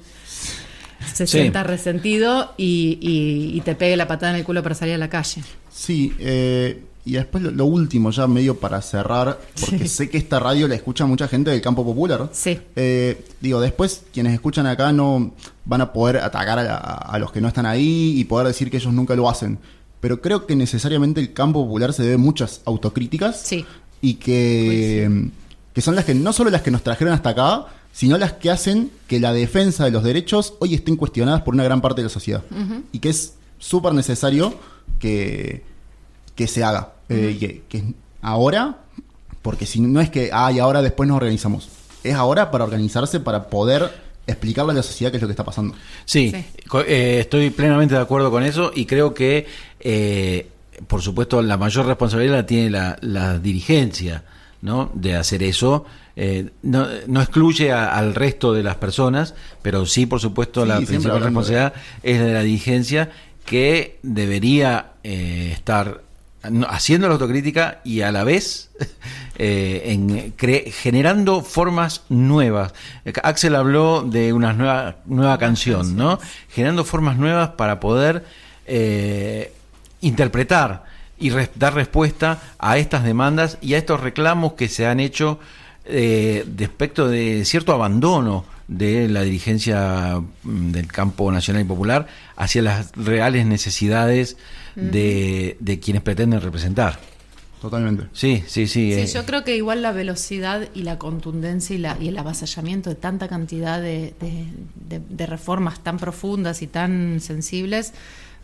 se 1.13 1.25
Sí. 1.27 1.39
sienta 1.39 1.63
resentido 1.63 2.53
y, 2.57 2.97
y- 3.01 3.57
y 3.57 3.61
te 3.61 3.75
pegue 3.75 3.97
la 3.97 4.07
patada 4.07 4.33
en 4.33 4.39
el 4.39 4.45
culo 4.45 4.61
para 4.63 4.75
salir 4.75 4.93
a 4.95 4.97
la 4.97 5.09
calle. 5.09 5.41
Sí, 5.73 6.13
eh, 6.19 6.83
y 7.05 7.13
después 7.13 7.43
lo, 7.43 7.49
lo 7.49 7.65
último, 7.65 8.11
ya 8.11 8.27
medio 8.27 8.59
para 8.59 8.79
cerrar, 8.83 9.39
porque 9.59 9.79
Sí. 9.79 9.87
sé 9.87 10.09
que 10.11 10.19
esta 10.19 10.39
radio 10.39 10.67
la 10.67 10.75
escucha 10.75 11.07
mucha 11.07 11.27
gente 11.27 11.49
del 11.49 11.61
campo 11.61 11.83
popular. 11.83 12.29
Sí. 12.31 12.59
Eh, 12.75 13.25
digo, 13.39 13.59
después 13.59 14.03
quienes 14.13 14.33
escuchan 14.33 14.67
acá 14.67 14.91
no 14.91 15.33
van 15.65 15.81
a 15.81 15.91
poder 15.91 16.17
atacar 16.17 16.59
a, 16.59 16.75
a 16.77 17.17
los 17.19 17.31
que 17.31 17.41
no 17.41 17.47
están 17.47 17.65
ahí 17.65 18.13
y 18.19 18.23
poder 18.25 18.45
decir 18.47 18.69
que 18.69 18.77
ellos 18.77 18.93
nunca 18.93 19.15
lo 19.15 19.27
hacen. 19.27 19.57
Pero 20.01 20.19
creo 20.21 20.45
que 20.45 20.55
necesariamente 20.55 21.21
el 21.21 21.31
campo 21.31 21.63
popular 21.63 21.93
se 21.93 22.03
debe 22.03 22.17
muchas 22.17 22.61
autocríticas 22.65 23.39
Sí. 23.41 23.65
y 24.01 24.15
que, 24.15 25.29
que 25.73 25.81
son 25.81 25.95
las 25.95 26.03
que 26.05 26.13
no 26.15 26.33
solo 26.33 26.49
las 26.49 26.61
que 26.63 26.71
nos 26.71 26.83
trajeron 26.83 27.13
hasta 27.13 27.29
acá, 27.29 27.67
sino 27.93 28.17
las 28.17 28.33
que 28.33 28.49
hacen 28.49 28.91
que 29.07 29.19
la 29.19 29.31
defensa 29.31 29.85
de 29.85 29.91
los 29.91 30.03
derechos 30.03 30.55
hoy 30.59 30.73
estén 30.73 30.95
cuestionadas 30.95 31.41
por 31.43 31.53
una 31.53 31.63
gran 31.63 31.81
parte 31.81 32.01
de 32.01 32.05
la 32.05 32.09
sociedad. 32.09 32.43
Y 32.91 32.99
que 32.99 33.09
es 33.09 33.35
súper 33.59 33.93
necesario 33.93 34.53
que, 34.99 35.63
que 36.35 36.47
se 36.47 36.63
haga. 36.63 36.93
Eh, 37.09 37.37
que, 37.39 37.63
que 37.69 37.77
es 37.77 37.83
ahora, 38.21 38.77
porque 39.41 39.65
si 39.65 39.81
no 39.81 39.99
es 40.01 40.09
que, 40.09 40.29
ah, 40.33 40.51
y 40.51 40.59
ahora 40.59 40.81
después 40.81 41.07
nos 41.07 41.17
organizamos. 41.17 41.69
Es 42.03 42.15
ahora 42.15 42.49
para 42.49 42.63
organizarse, 42.63 43.19
para 43.19 43.49
poder 43.49 43.91
explicarle 44.27 44.71
a 44.71 44.75
la 44.75 44.83
sociedad 44.83 45.11
qué 45.11 45.17
es 45.17 45.21
lo 45.21 45.27
que 45.27 45.33
está 45.33 45.43
pasando. 45.43 45.75
Sí, 46.05 46.31
eh, 46.33 47.17
estoy 47.19 47.49
plenamente 47.49 47.95
de 47.95 48.01
acuerdo 48.01 48.31
con 48.31 48.43
eso 48.43 48.71
y 48.73 48.85
creo 48.85 49.13
que, 49.13 49.45
eh, 49.81 50.47
por 50.87 51.01
supuesto, 51.01 51.41
la 51.41 51.57
mayor 51.57 51.85
responsabilidad 51.85 52.35
la 52.37 52.45
tiene 52.45 52.69
la, 52.69 52.97
la 53.01 53.37
dirigencia, 53.39 54.23
¿no? 54.61 54.91
De 54.93 55.15
hacer 55.15 55.43
eso. 55.43 55.85
Eh, 56.15 56.49
no, 56.63 56.87
no 57.07 57.21
excluye 57.21 57.71
a- 57.71 57.95
al 57.97 58.15
resto 58.15 58.53
de 58.53 58.63
las 58.63 58.75
personas, 58.75 59.33
pero 59.61 59.85
sí, 59.85 60.05
por 60.05 60.19
supuesto, 60.19 60.63
Sí, 60.63 60.67
la 60.67 60.75
principal 60.77 61.19
de- 61.19 61.19
responsabilidad 61.25 61.73
es 62.03 62.19
la 62.19 62.25
de 62.25 62.33
la 62.33 62.41
dirigencia 62.41 63.09
que 63.45 63.99
debería 64.03 64.91
eh, 65.03 65.49
estar 65.53 66.01
haciendo 66.67 67.07
la 67.07 67.13
autocrítica 67.13 67.81
y 67.83 68.01
a 68.01 68.11
la 68.11 68.23
vez 68.23 68.71
eh, 69.37 69.83
en 69.85 70.35
cre- 70.35 70.71
generando 70.71 71.41
formas 71.43 72.01
nuevas. 72.09 72.73
Axel 73.23 73.55
habló 73.55 74.01
de 74.03 74.33
una 74.33 74.53
nueva, 74.53 74.97
nueva 75.05 75.37
canción, 75.37 75.95
¿no? 75.95 76.19
Generando 76.49 76.83
formas 76.83 77.17
nuevas 77.17 77.49
para 77.51 77.79
poder 77.79 78.25
eh, 78.65 79.53
interpretar 80.01 80.85
y 81.19 81.29
res- 81.29 81.51
dar 81.55 81.73
respuesta 81.75 82.41
a 82.59 82.77
estas 82.77 83.03
demandas 83.03 83.57
y 83.61 83.75
a 83.75 83.77
estos 83.77 83.99
reclamos 84.01 84.53
que 84.53 84.67
se 84.67 84.87
han 84.87 84.99
hecho 84.99 85.39
eh, 85.85 86.45
respecto 86.57 87.07
de 87.07 87.43
cierto 87.45 87.73
abandono 87.73 88.45
de 88.67 89.07
la 89.09 89.21
dirigencia 89.23 90.21
mm, 90.43 90.71
del 90.71 90.87
campo 90.87 91.31
nacional 91.31 91.63
y 91.63 91.65
popular 91.65 92.07
hacia 92.37 92.61
las 92.61 92.91
reales 92.95 93.45
necesidades 93.45 94.37
de, 94.75 95.57
de 95.59 95.79
quienes 95.79 96.01
pretenden 96.01 96.39
representar. 96.39 96.97
Totalmente. 97.61 98.05
Sí, 98.13 98.43
sí, 98.47 98.65
sí. 98.67 98.91
Sí, 98.93 98.99
eh, 99.01 99.05
yo 99.05 99.25
creo 99.25 99.43
que 99.43 99.55
igual 99.55 99.81
la 99.83 99.91
velocidad 99.91 100.69
y 100.73 100.81
la 100.83 100.97
contundencia 100.97 101.75
y, 101.75 101.79
la, 101.79 101.97
y 101.99 102.07
el 102.07 102.17
avasallamiento 102.17 102.89
de 102.89 102.95
tanta 102.95 103.27
cantidad 103.27 103.79
de, 103.81 104.15
de- 104.19 104.45
de- 104.87 105.01
de 105.07 105.25
reformas 105.27 105.83
tan 105.83 105.97
profundas 105.97 106.61
y 106.63 106.67
tan 106.67 107.19
sensibles 107.19 107.93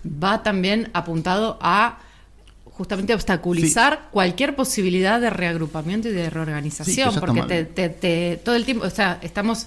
va 0.05 0.43
también 0.43 0.89
apuntado 0.93 1.57
a 1.61 1.99
justamente 2.65 3.13
obstaculizar 3.15 4.09
cualquier 4.11 4.55
posibilidad 4.55 5.19
de 5.19 5.31
reagrupamiento 5.31 6.09
y 6.09 6.11
de 6.11 6.29
reorganización, 6.29 7.09
porque 7.19 7.41
te, 7.47 7.65
te- 7.65 7.89
te- 7.89 8.37
todo 8.43 8.55
el 8.55 8.65
tiempo, 8.65 8.85
o 8.85 8.89
sea, 8.91 9.17
estamos, 9.23 9.65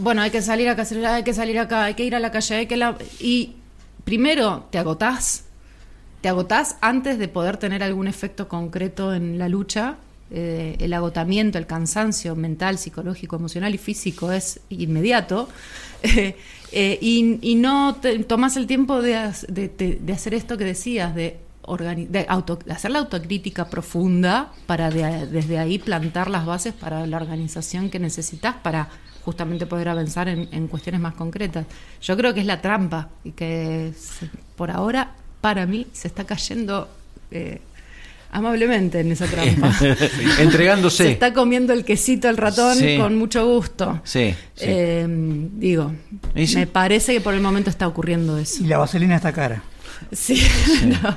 bueno, 0.00 0.20
hay 0.20 0.30
que 0.30 0.42
salir 0.42 0.68
acá, 0.68 0.84
hay 1.14 1.22
que 1.24 1.32
salir 1.32 1.58
acá, 1.58 1.84
hay 1.84 1.94
que 1.94 2.04
ir 2.04 2.14
a 2.14 2.20
la 2.20 2.30
calle, 2.30 2.56
hay 2.56 2.66
que 2.66 2.76
la... 2.76 2.96
Y 3.18 3.54
primero 4.04 4.66
te 4.70 4.76
agotás, 4.78 5.44
te 6.20 6.28
agotás 6.28 6.76
antes 6.82 7.18
de 7.18 7.28
poder 7.28 7.56
tener 7.56 7.82
algún 7.82 8.06
efecto 8.08 8.46
concreto 8.46 9.14
en 9.14 9.38
la 9.38 9.48
lucha. 9.48 9.96
Eh, 10.32 10.76
el 10.78 10.92
agotamiento, 10.92 11.58
el 11.58 11.66
cansancio 11.66 12.36
mental, 12.36 12.78
psicológico, 12.78 13.34
emocional 13.34 13.74
y 13.74 13.78
físico 13.78 14.32
es 14.32 14.60
inmediato. 14.70 15.48
Eh, 16.02 16.34
eh, 16.72 16.98
y, 17.02 17.56
no 17.56 17.96
te 17.96 18.18
tomas 18.20 18.56
el 18.56 18.66
tiempo 18.66 19.02
de, 19.02 19.16
hacer 19.16 20.32
esto 20.32 20.56
que 20.56 20.64
decías, 20.64 21.14
de, 21.14 21.36
auto- 22.26 22.58
hacer 22.70 22.90
la 22.90 23.00
autocrítica 23.00 23.68
profunda 23.68 24.50
para 24.66 24.88
de- 24.88 25.26
desde 25.26 25.58
ahí 25.58 25.78
plantar 25.78 26.30
las 26.30 26.46
bases 26.46 26.72
para 26.72 27.06
la 27.06 27.18
organización 27.18 27.90
que 27.90 27.98
necesitas 27.98 28.54
para 28.62 28.88
justamente 29.26 29.66
poder 29.66 29.90
avanzar 29.90 30.28
en, 30.28 30.68
cuestiones 30.68 31.02
más 31.02 31.12
concretas. 31.14 31.66
Yo 32.00 32.16
creo 32.16 32.32
que 32.32 32.40
es 32.40 32.46
la 32.46 32.62
trampa 32.62 33.10
y 33.24 33.32
que 33.32 33.92
se- 33.98 34.30
por 34.56 34.70
ahora, 34.70 35.12
para 35.42 35.66
mí, 35.66 35.86
se 35.92 36.08
está 36.08 36.24
cayendo 36.24 36.88
amablemente 38.32 39.00
en 39.00 39.12
esa 39.12 39.26
trampa. 39.26 39.72
entregándose. 40.38 41.04
Se 41.04 41.10
está 41.12 41.32
comiendo 41.32 41.72
el 41.72 41.84
quesito 41.84 42.28
el 42.28 42.36
ratón 42.36 42.76
Sí. 42.76 42.96
con 42.98 43.16
mucho 43.16 43.46
gusto. 43.46 44.00
Sí, 44.04 44.34
sí. 44.54 44.64
Eh, 44.66 45.06
digo, 45.08 45.92
Y 46.34 46.46
sí. 46.46 46.56
me 46.56 46.66
parece 46.66 47.12
que 47.14 47.20
por 47.20 47.34
el 47.34 47.40
momento 47.40 47.70
está 47.70 47.86
ocurriendo 47.88 48.38
eso. 48.38 48.62
Y 48.62 48.66
la 48.66 48.78
vaselina 48.78 49.16
está 49.16 49.32
cara. 49.32 49.62
Sí, 50.12 50.42
no. 50.86 51.16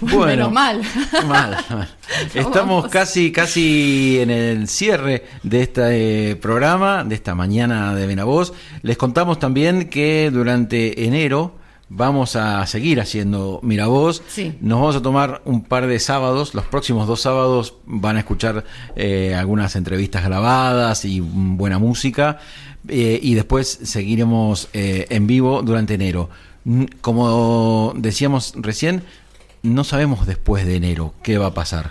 Bueno. 0.00 0.26
menos 0.26 0.52
mal. 0.52 0.82
Mal, 1.26 1.56
mal. 1.70 1.88
Estamos 2.34 2.54
Vamos. 2.54 2.88
casi, 2.88 3.30
casi 3.30 4.18
en 4.20 4.30
el 4.30 4.68
cierre 4.68 5.24
de 5.44 5.62
este 5.62 6.30
eh, 6.30 6.36
programa, 6.36 7.04
de 7.04 7.14
esta 7.14 7.34
mañana 7.36 7.94
de 7.94 8.06
Benavoz. 8.08 8.52
Les 8.82 8.96
contamos 8.96 9.38
también 9.38 9.88
que 9.88 10.30
durante 10.32 11.04
enero 11.04 11.57
vamos 11.88 12.36
a 12.36 12.66
seguir 12.66 13.00
haciendo 13.00 13.60
Miravoz. 13.62 14.22
Sí. 14.28 14.54
Nos 14.60 14.78
vamos 14.80 14.96
a 14.96 15.02
tomar 15.02 15.42
un 15.44 15.62
par 15.64 15.86
de 15.86 15.98
sábados. 15.98 16.54
Los 16.54 16.64
próximos 16.66 17.06
dos 17.06 17.20
sábados 17.22 17.74
van 17.86 18.16
a 18.16 18.20
escuchar 18.20 18.64
eh, 18.96 19.34
algunas 19.34 19.74
entrevistas 19.76 20.24
grabadas 20.24 21.04
y 21.04 21.20
mm, 21.20 21.56
buena 21.56 21.78
música. 21.78 22.38
Eh, 22.88 23.18
y 23.22 23.34
después 23.34 23.78
seguiremos 23.82 24.68
eh, 24.72 25.06
en 25.10 25.26
vivo 25.26 25.62
durante 25.62 25.94
enero. 25.94 26.30
Mm, 26.64 26.84
Como 27.00 27.92
decíamos 27.96 28.52
recién, 28.56 29.02
no 29.62 29.82
sabemos 29.82 30.24
después 30.26 30.64
de 30.64 30.76
enero 30.76 31.14
qué 31.22 31.36
va 31.36 31.46
a 31.46 31.54
pasar. 31.54 31.90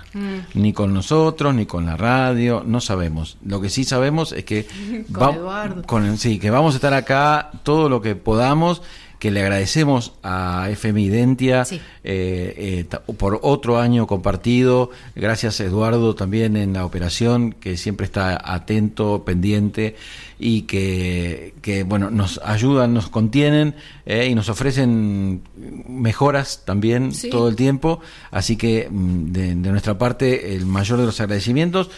Ni 0.53 0.71
con 0.71 0.93
nosotros, 0.93 1.53
ni 1.53 1.65
con 1.65 1.85
la 1.85 1.97
radio, 1.97 2.63
no 2.65 2.79
sabemos. 2.79 3.37
Lo 3.45 3.59
que 3.59 3.69
sí 3.69 3.83
sabemos 3.83 4.31
es 4.31 4.45
que, 4.45 4.65
Con 5.11 5.35
Eduardo. 5.35 5.83
con- 5.83 6.17
sí, 6.17 6.39
que 6.39 6.49
vamos 6.49 6.73
a 6.75 6.77
estar 6.77 6.93
acá 6.93 7.51
todo 7.63 7.89
lo 7.89 8.01
que 8.01 8.15
podamos, 8.15 8.81
que 9.19 9.31
le 9.31 9.41
agradecemos 9.41 10.13
a 10.21 10.67
FM 10.69 11.01
Identia 11.01 11.65
Sí. 11.65 11.81
eh, 12.03 12.85
eh, 12.89 13.13
por 13.17 13.39
otro 13.41 13.79
año 13.79 14.05
compartido. 14.05 14.91
Gracias 15.15 15.59
Eduardo 15.59 16.13
también 16.15 16.55
en 16.55 16.73
la 16.73 16.85
operación, 16.85 17.53
que 17.53 17.77
siempre 17.77 18.05
está 18.05 18.39
atento, 18.53 19.23
pendiente 19.25 19.95
y 20.39 20.61
que, 20.63 21.55
que, 21.63 21.81
bueno, 21.83 22.11
nos 22.11 22.39
ayudan, 22.43 22.93
nos 22.93 23.09
contienen 23.09 23.73
eh, 24.05 24.27
y 24.29 24.35
nos 24.35 24.49
ofrecen 24.49 25.41
mejoras 25.89 26.63
también 26.65 27.11
Sí. 27.11 27.29
todo 27.29 27.49
el 27.49 27.55
tiempo. 27.55 27.99
Así 28.29 28.55
que 28.55 28.87
mm, 28.89 29.31
de, 29.31 29.47
de 29.55 29.71
nuestra 29.71 29.97
parte 29.97 30.55
el 30.55 30.65
mayor 30.65 30.99
de 30.99 31.05
los 31.07 31.19
agradecimientos. 31.19 31.89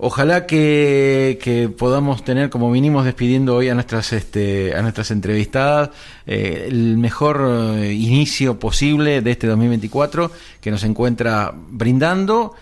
Ojalá 0.00 0.46
que, 0.46 1.70
podamos 1.76 2.24
tener, 2.24 2.50
como 2.50 2.70
vinimos 2.70 3.04
despidiendo 3.04 3.56
hoy 3.56 3.68
a 3.68 3.74
nuestras 3.74 4.12
este, 4.12 4.72
a 4.76 4.80
nuestras 4.80 5.10
entrevistadas, 5.10 5.90
eh, 6.24 6.66
el 6.68 6.96
mejor 6.98 7.44
eh, 7.78 7.92
inicio 7.94 8.60
posible 8.60 9.22
de 9.22 9.32
este 9.32 9.48
2024 9.48 10.30
que 10.60 10.70
nos 10.70 10.84
encuentra 10.84 11.52
brindando 11.52 12.54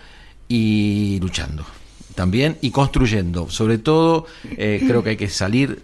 y 0.47 1.19
luchando 1.21 1.63
también 2.15 2.57
y 2.61 2.71
construyendo. 2.71 3.51
Sobre 3.51 3.77
todo, 3.77 4.25
eh, 4.57 4.83
creo 4.87 5.03
que 5.03 5.11
hay 5.11 5.17
que 5.17 5.29
salir 5.29 5.83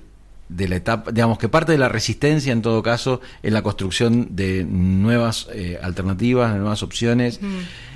de 0.50 0.68
la 0.68 0.78
etapa, 0.78 1.12
digamos 1.12 1.38
que 1.38 1.50
parte 1.50 1.72
de 1.72 1.78
la 1.78 1.88
resistencia 1.88 2.52
en 2.52 2.63
todo 2.63 2.82
caso 2.82 3.22
en 3.44 3.54
la 3.54 3.62
construcción 3.62 4.36
de 4.36 4.66
nuevas 4.68 5.48
alternativas, 5.84 6.52
de 6.52 6.58
nuevas 6.58 6.82
opciones. 6.82 7.39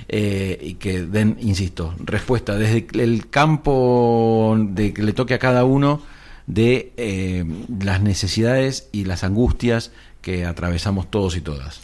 Eh, 0.08 0.58
y 0.62 0.74
que 0.74 1.02
den, 1.02 1.36
insisto, 1.40 1.94
respuesta 1.98 2.56
desde 2.56 2.86
el 3.02 3.28
campo 3.28 4.56
de 4.58 4.92
que 4.94 5.02
le 5.02 5.12
toque 5.12 5.34
a 5.34 5.38
cada 5.38 5.64
uno 5.64 6.02
de 6.46 6.92
eh, 6.96 7.44
las 7.82 8.00
necesidades 8.00 8.88
y 8.92 9.04
las 9.04 9.22
angustias 9.24 9.90
que 10.22 10.46
atravesamos 10.46 11.10
todos 11.10 11.36
y 11.36 11.40
todas. 11.42 11.80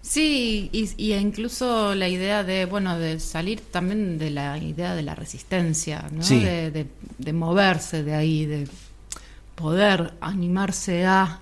Sí, 0.00 0.70
y, 0.72 0.88
y 0.96 1.12
incluso 1.14 1.94
la 1.94 2.08
idea 2.08 2.42
de, 2.42 2.64
bueno, 2.64 2.98
de 2.98 3.20
salir 3.20 3.60
también 3.60 4.16
de 4.18 4.30
la 4.30 4.56
idea 4.56 4.94
de 4.94 5.02
la 5.02 5.14
resistencia, 5.14 6.06
¿no? 6.10 6.22
Sí. 6.22 6.40
De, 6.40 6.70
de- 6.70 6.86
de 7.18 7.32
moverse 7.34 8.02
de 8.02 8.14
ahí, 8.14 8.46
de 8.46 8.66
poder 9.54 10.14
animarse 10.20 11.04
a 11.04 11.40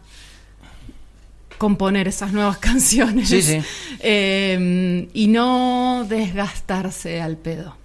componer 1.59 2.09
esas 2.09 2.33
nuevas 2.33 2.59
canciones. 2.69 3.29
Sí, 3.29 3.42
sí. 3.42 3.59
Eh, 4.01 5.09
y 5.12 5.27
no 5.29 6.05
desgastarse 6.09 7.21
al 7.21 7.37
pedo. 7.37 7.77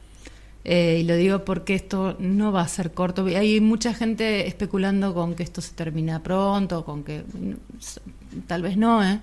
Eh, 0.63 0.99
y 1.01 1.03
lo 1.05 1.15
digo 1.15 1.43
porque 1.43 1.73
esto 1.73 2.15
no 2.19 2.51
va 2.51 2.61
a 2.61 2.67
ser 2.67 2.91
corto. 2.91 3.25
Hay 3.25 3.59
mucha 3.61 3.93
gente 3.95 4.47
especulando 4.47 5.13
con 5.13 5.33
que 5.33 5.41
esto 5.43 5.59
se 5.61 5.73
termina 5.73 6.21
pronto, 6.21 6.85
con 6.85 7.03
que 7.03 7.23
tal 8.47 8.61
vez 8.61 8.77
no, 8.77 9.03
¿eh? 9.03 9.19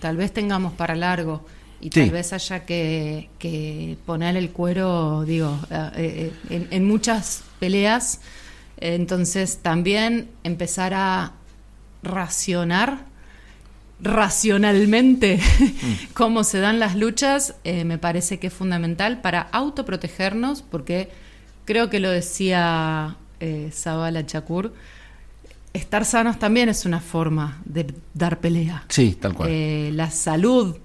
Tal 0.00 0.16
vez 0.16 0.32
tengamos 0.32 0.72
para 0.74 0.94
largo 0.94 1.44
y 1.80 1.86
Sí. 1.86 2.00
tal 2.00 2.10
vez 2.10 2.32
haya 2.32 2.64
que, 2.64 3.28
que 3.40 3.96
poner 4.06 4.36
el 4.36 4.50
cuero, 4.50 5.24
digo, 5.24 5.58
eh, 5.70 5.90
eh, 5.96 6.32
en, 6.50 6.68
en 6.70 6.86
muchas 6.86 7.42
peleas. 7.58 8.20
Entonces 8.76 9.58
también 9.58 10.28
empezar 10.44 10.94
a 10.94 11.32
racionar 12.04 13.04
racionalmente 14.00 15.40
cómo 16.14 16.44
se 16.44 16.60
dan 16.60 16.78
las 16.78 16.94
luchas, 16.94 17.54
eh, 17.64 17.84
me 17.84 17.98
parece 17.98 18.38
que 18.38 18.48
es 18.48 18.52
fundamental 18.52 19.20
para 19.20 19.40
autoprotegernos, 19.40 20.62
porque 20.62 21.10
creo 21.64 21.90
que 21.90 22.00
lo 22.00 22.10
decía 22.10 23.16
eh, 23.40 23.70
Zabala 23.72 24.24
Chakur, 24.24 24.72
estar 25.72 26.04
sanos 26.04 26.38
también 26.38 26.68
es 26.68 26.84
una 26.84 27.00
forma 27.00 27.60
de 27.64 27.92
dar 28.14 28.40
pelea. 28.40 28.84
Sí, 28.88 29.16
tal 29.20 29.34
cual. 29.34 29.48
Eh, 29.50 29.90
la 29.92 30.10
salud 30.10 30.76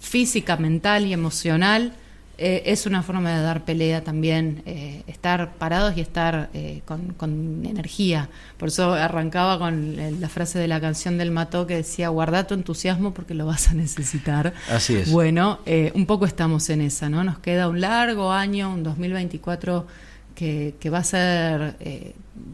física, 0.00 0.56
mental 0.56 1.06
y 1.06 1.12
emocional 1.12 1.94
eh, 2.40 2.62
es 2.64 2.86
una 2.86 3.02
forma 3.02 3.36
de 3.36 3.42
dar 3.42 3.64
pelea 3.66 4.02
también, 4.02 4.62
eh, 4.64 5.02
estar 5.06 5.56
parados 5.58 5.94
y 5.96 6.00
estar 6.00 6.48
eh, 6.54 6.80
con, 6.86 7.12
con 7.12 7.66
energía. 7.66 8.30
Por 8.56 8.68
eso 8.68 8.94
arrancaba 8.94 9.58
con 9.58 9.98
eh, 9.98 10.10
la 10.18 10.28
frase 10.30 10.58
de 10.58 10.66
la 10.66 10.80
canción 10.80 11.18
del 11.18 11.30
Mató 11.30 11.66
que 11.66 11.76
decía, 11.76 12.08
guarda 12.08 12.46
tu 12.46 12.54
entusiasmo 12.54 13.12
porque 13.12 13.34
lo 13.34 13.44
vas 13.44 13.70
a 13.70 13.74
necesitar. 13.74 14.54
Así 14.70 14.96
es. 14.96 15.12
Bueno, 15.12 15.60
eh, 15.66 15.92
un 15.94 16.06
poco 16.06 16.24
estamos 16.24 16.70
en 16.70 16.80
esa, 16.80 17.10
¿no? 17.10 17.22
Nos 17.24 17.38
queda 17.38 17.68
un 17.68 17.82
largo 17.82 18.32
año, 18.32 18.72
un 18.72 18.82
2024 18.82 19.86
que, 20.34 20.74
que 20.80 20.88
va 20.88 20.98
a 20.98 21.04
ser, 21.04 21.76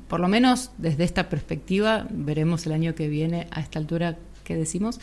por 0.08 0.18
lo 0.18 0.26
menos 0.26 0.72
desde 0.78 1.04
esta 1.04 1.28
perspectiva, 1.28 2.08
veremos 2.10 2.66
el 2.66 2.72
año 2.72 2.96
que 2.96 3.06
viene 3.06 3.46
a 3.52 3.60
esta 3.60 3.78
altura 3.78 4.16
que 4.46 4.56
decimos, 4.56 4.98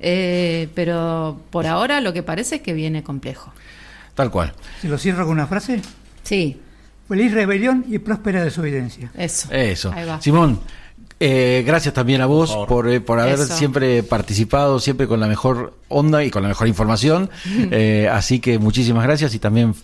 eh, 0.00 0.68
pero 0.74 1.40
por 1.50 1.66
ahora 1.66 2.00
lo 2.00 2.12
que 2.12 2.22
parece 2.22 2.56
es 2.56 2.62
que 2.62 2.72
viene 2.72 3.02
complejo. 3.02 3.52
Tal 4.14 4.30
cual. 4.30 4.52
Si 4.80 4.88
lo 4.88 4.98
cierro 4.98 5.24
con 5.24 5.32
una 5.32 5.46
frase, 5.46 5.80
Sí, 6.22 6.60
feliz 7.08 7.32
rebelión 7.32 7.84
y 7.88 7.98
próspera 7.98 8.42
desobediencia. 8.44 9.10
eso. 9.16 9.48
Eso. 9.52 9.92
Ahí 9.92 10.06
va. 10.06 10.20
Simón, 10.22 10.60
eh, 11.20 11.62
gracias 11.66 11.92
también 11.94 12.20
a 12.22 12.26
vos 12.26 12.52
Por 12.52 12.66
por, 12.68 12.88
eh, 12.88 13.00
por 13.00 13.20
haber 13.20 13.34
Eso. 13.34 13.54
siempre 13.56 14.02
participado, 14.02 14.78
siempre 14.80 15.06
con 15.06 15.20
la 15.20 15.26
mejor 15.26 15.74
onda 15.88 16.24
y 16.24 16.30
con 16.30 16.42
la 16.42 16.48
mejor 16.48 16.68
información. 16.68 17.30
Eh, 17.70 18.08
así 18.10 18.40
que 18.40 18.58
muchísimas 18.58 19.04
gracias 19.04 19.34
y 19.34 19.38
también 19.38 19.74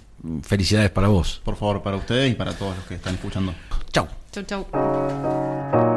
felicidades 0.43 0.91
para 0.91 1.09
vos. 1.09 1.41
Por 1.45 1.57
favor, 1.57 1.83
para 1.83 1.97
ustedes 1.97 2.31
y 2.33 2.35
para 2.35 2.53
todos 2.53 2.77
los 2.77 2.85
que 2.87 2.95
están 2.95 3.15
escuchando. 3.15 3.55
Chau. 3.93 4.07
Chau, 4.33 4.45
chau. 4.45 5.90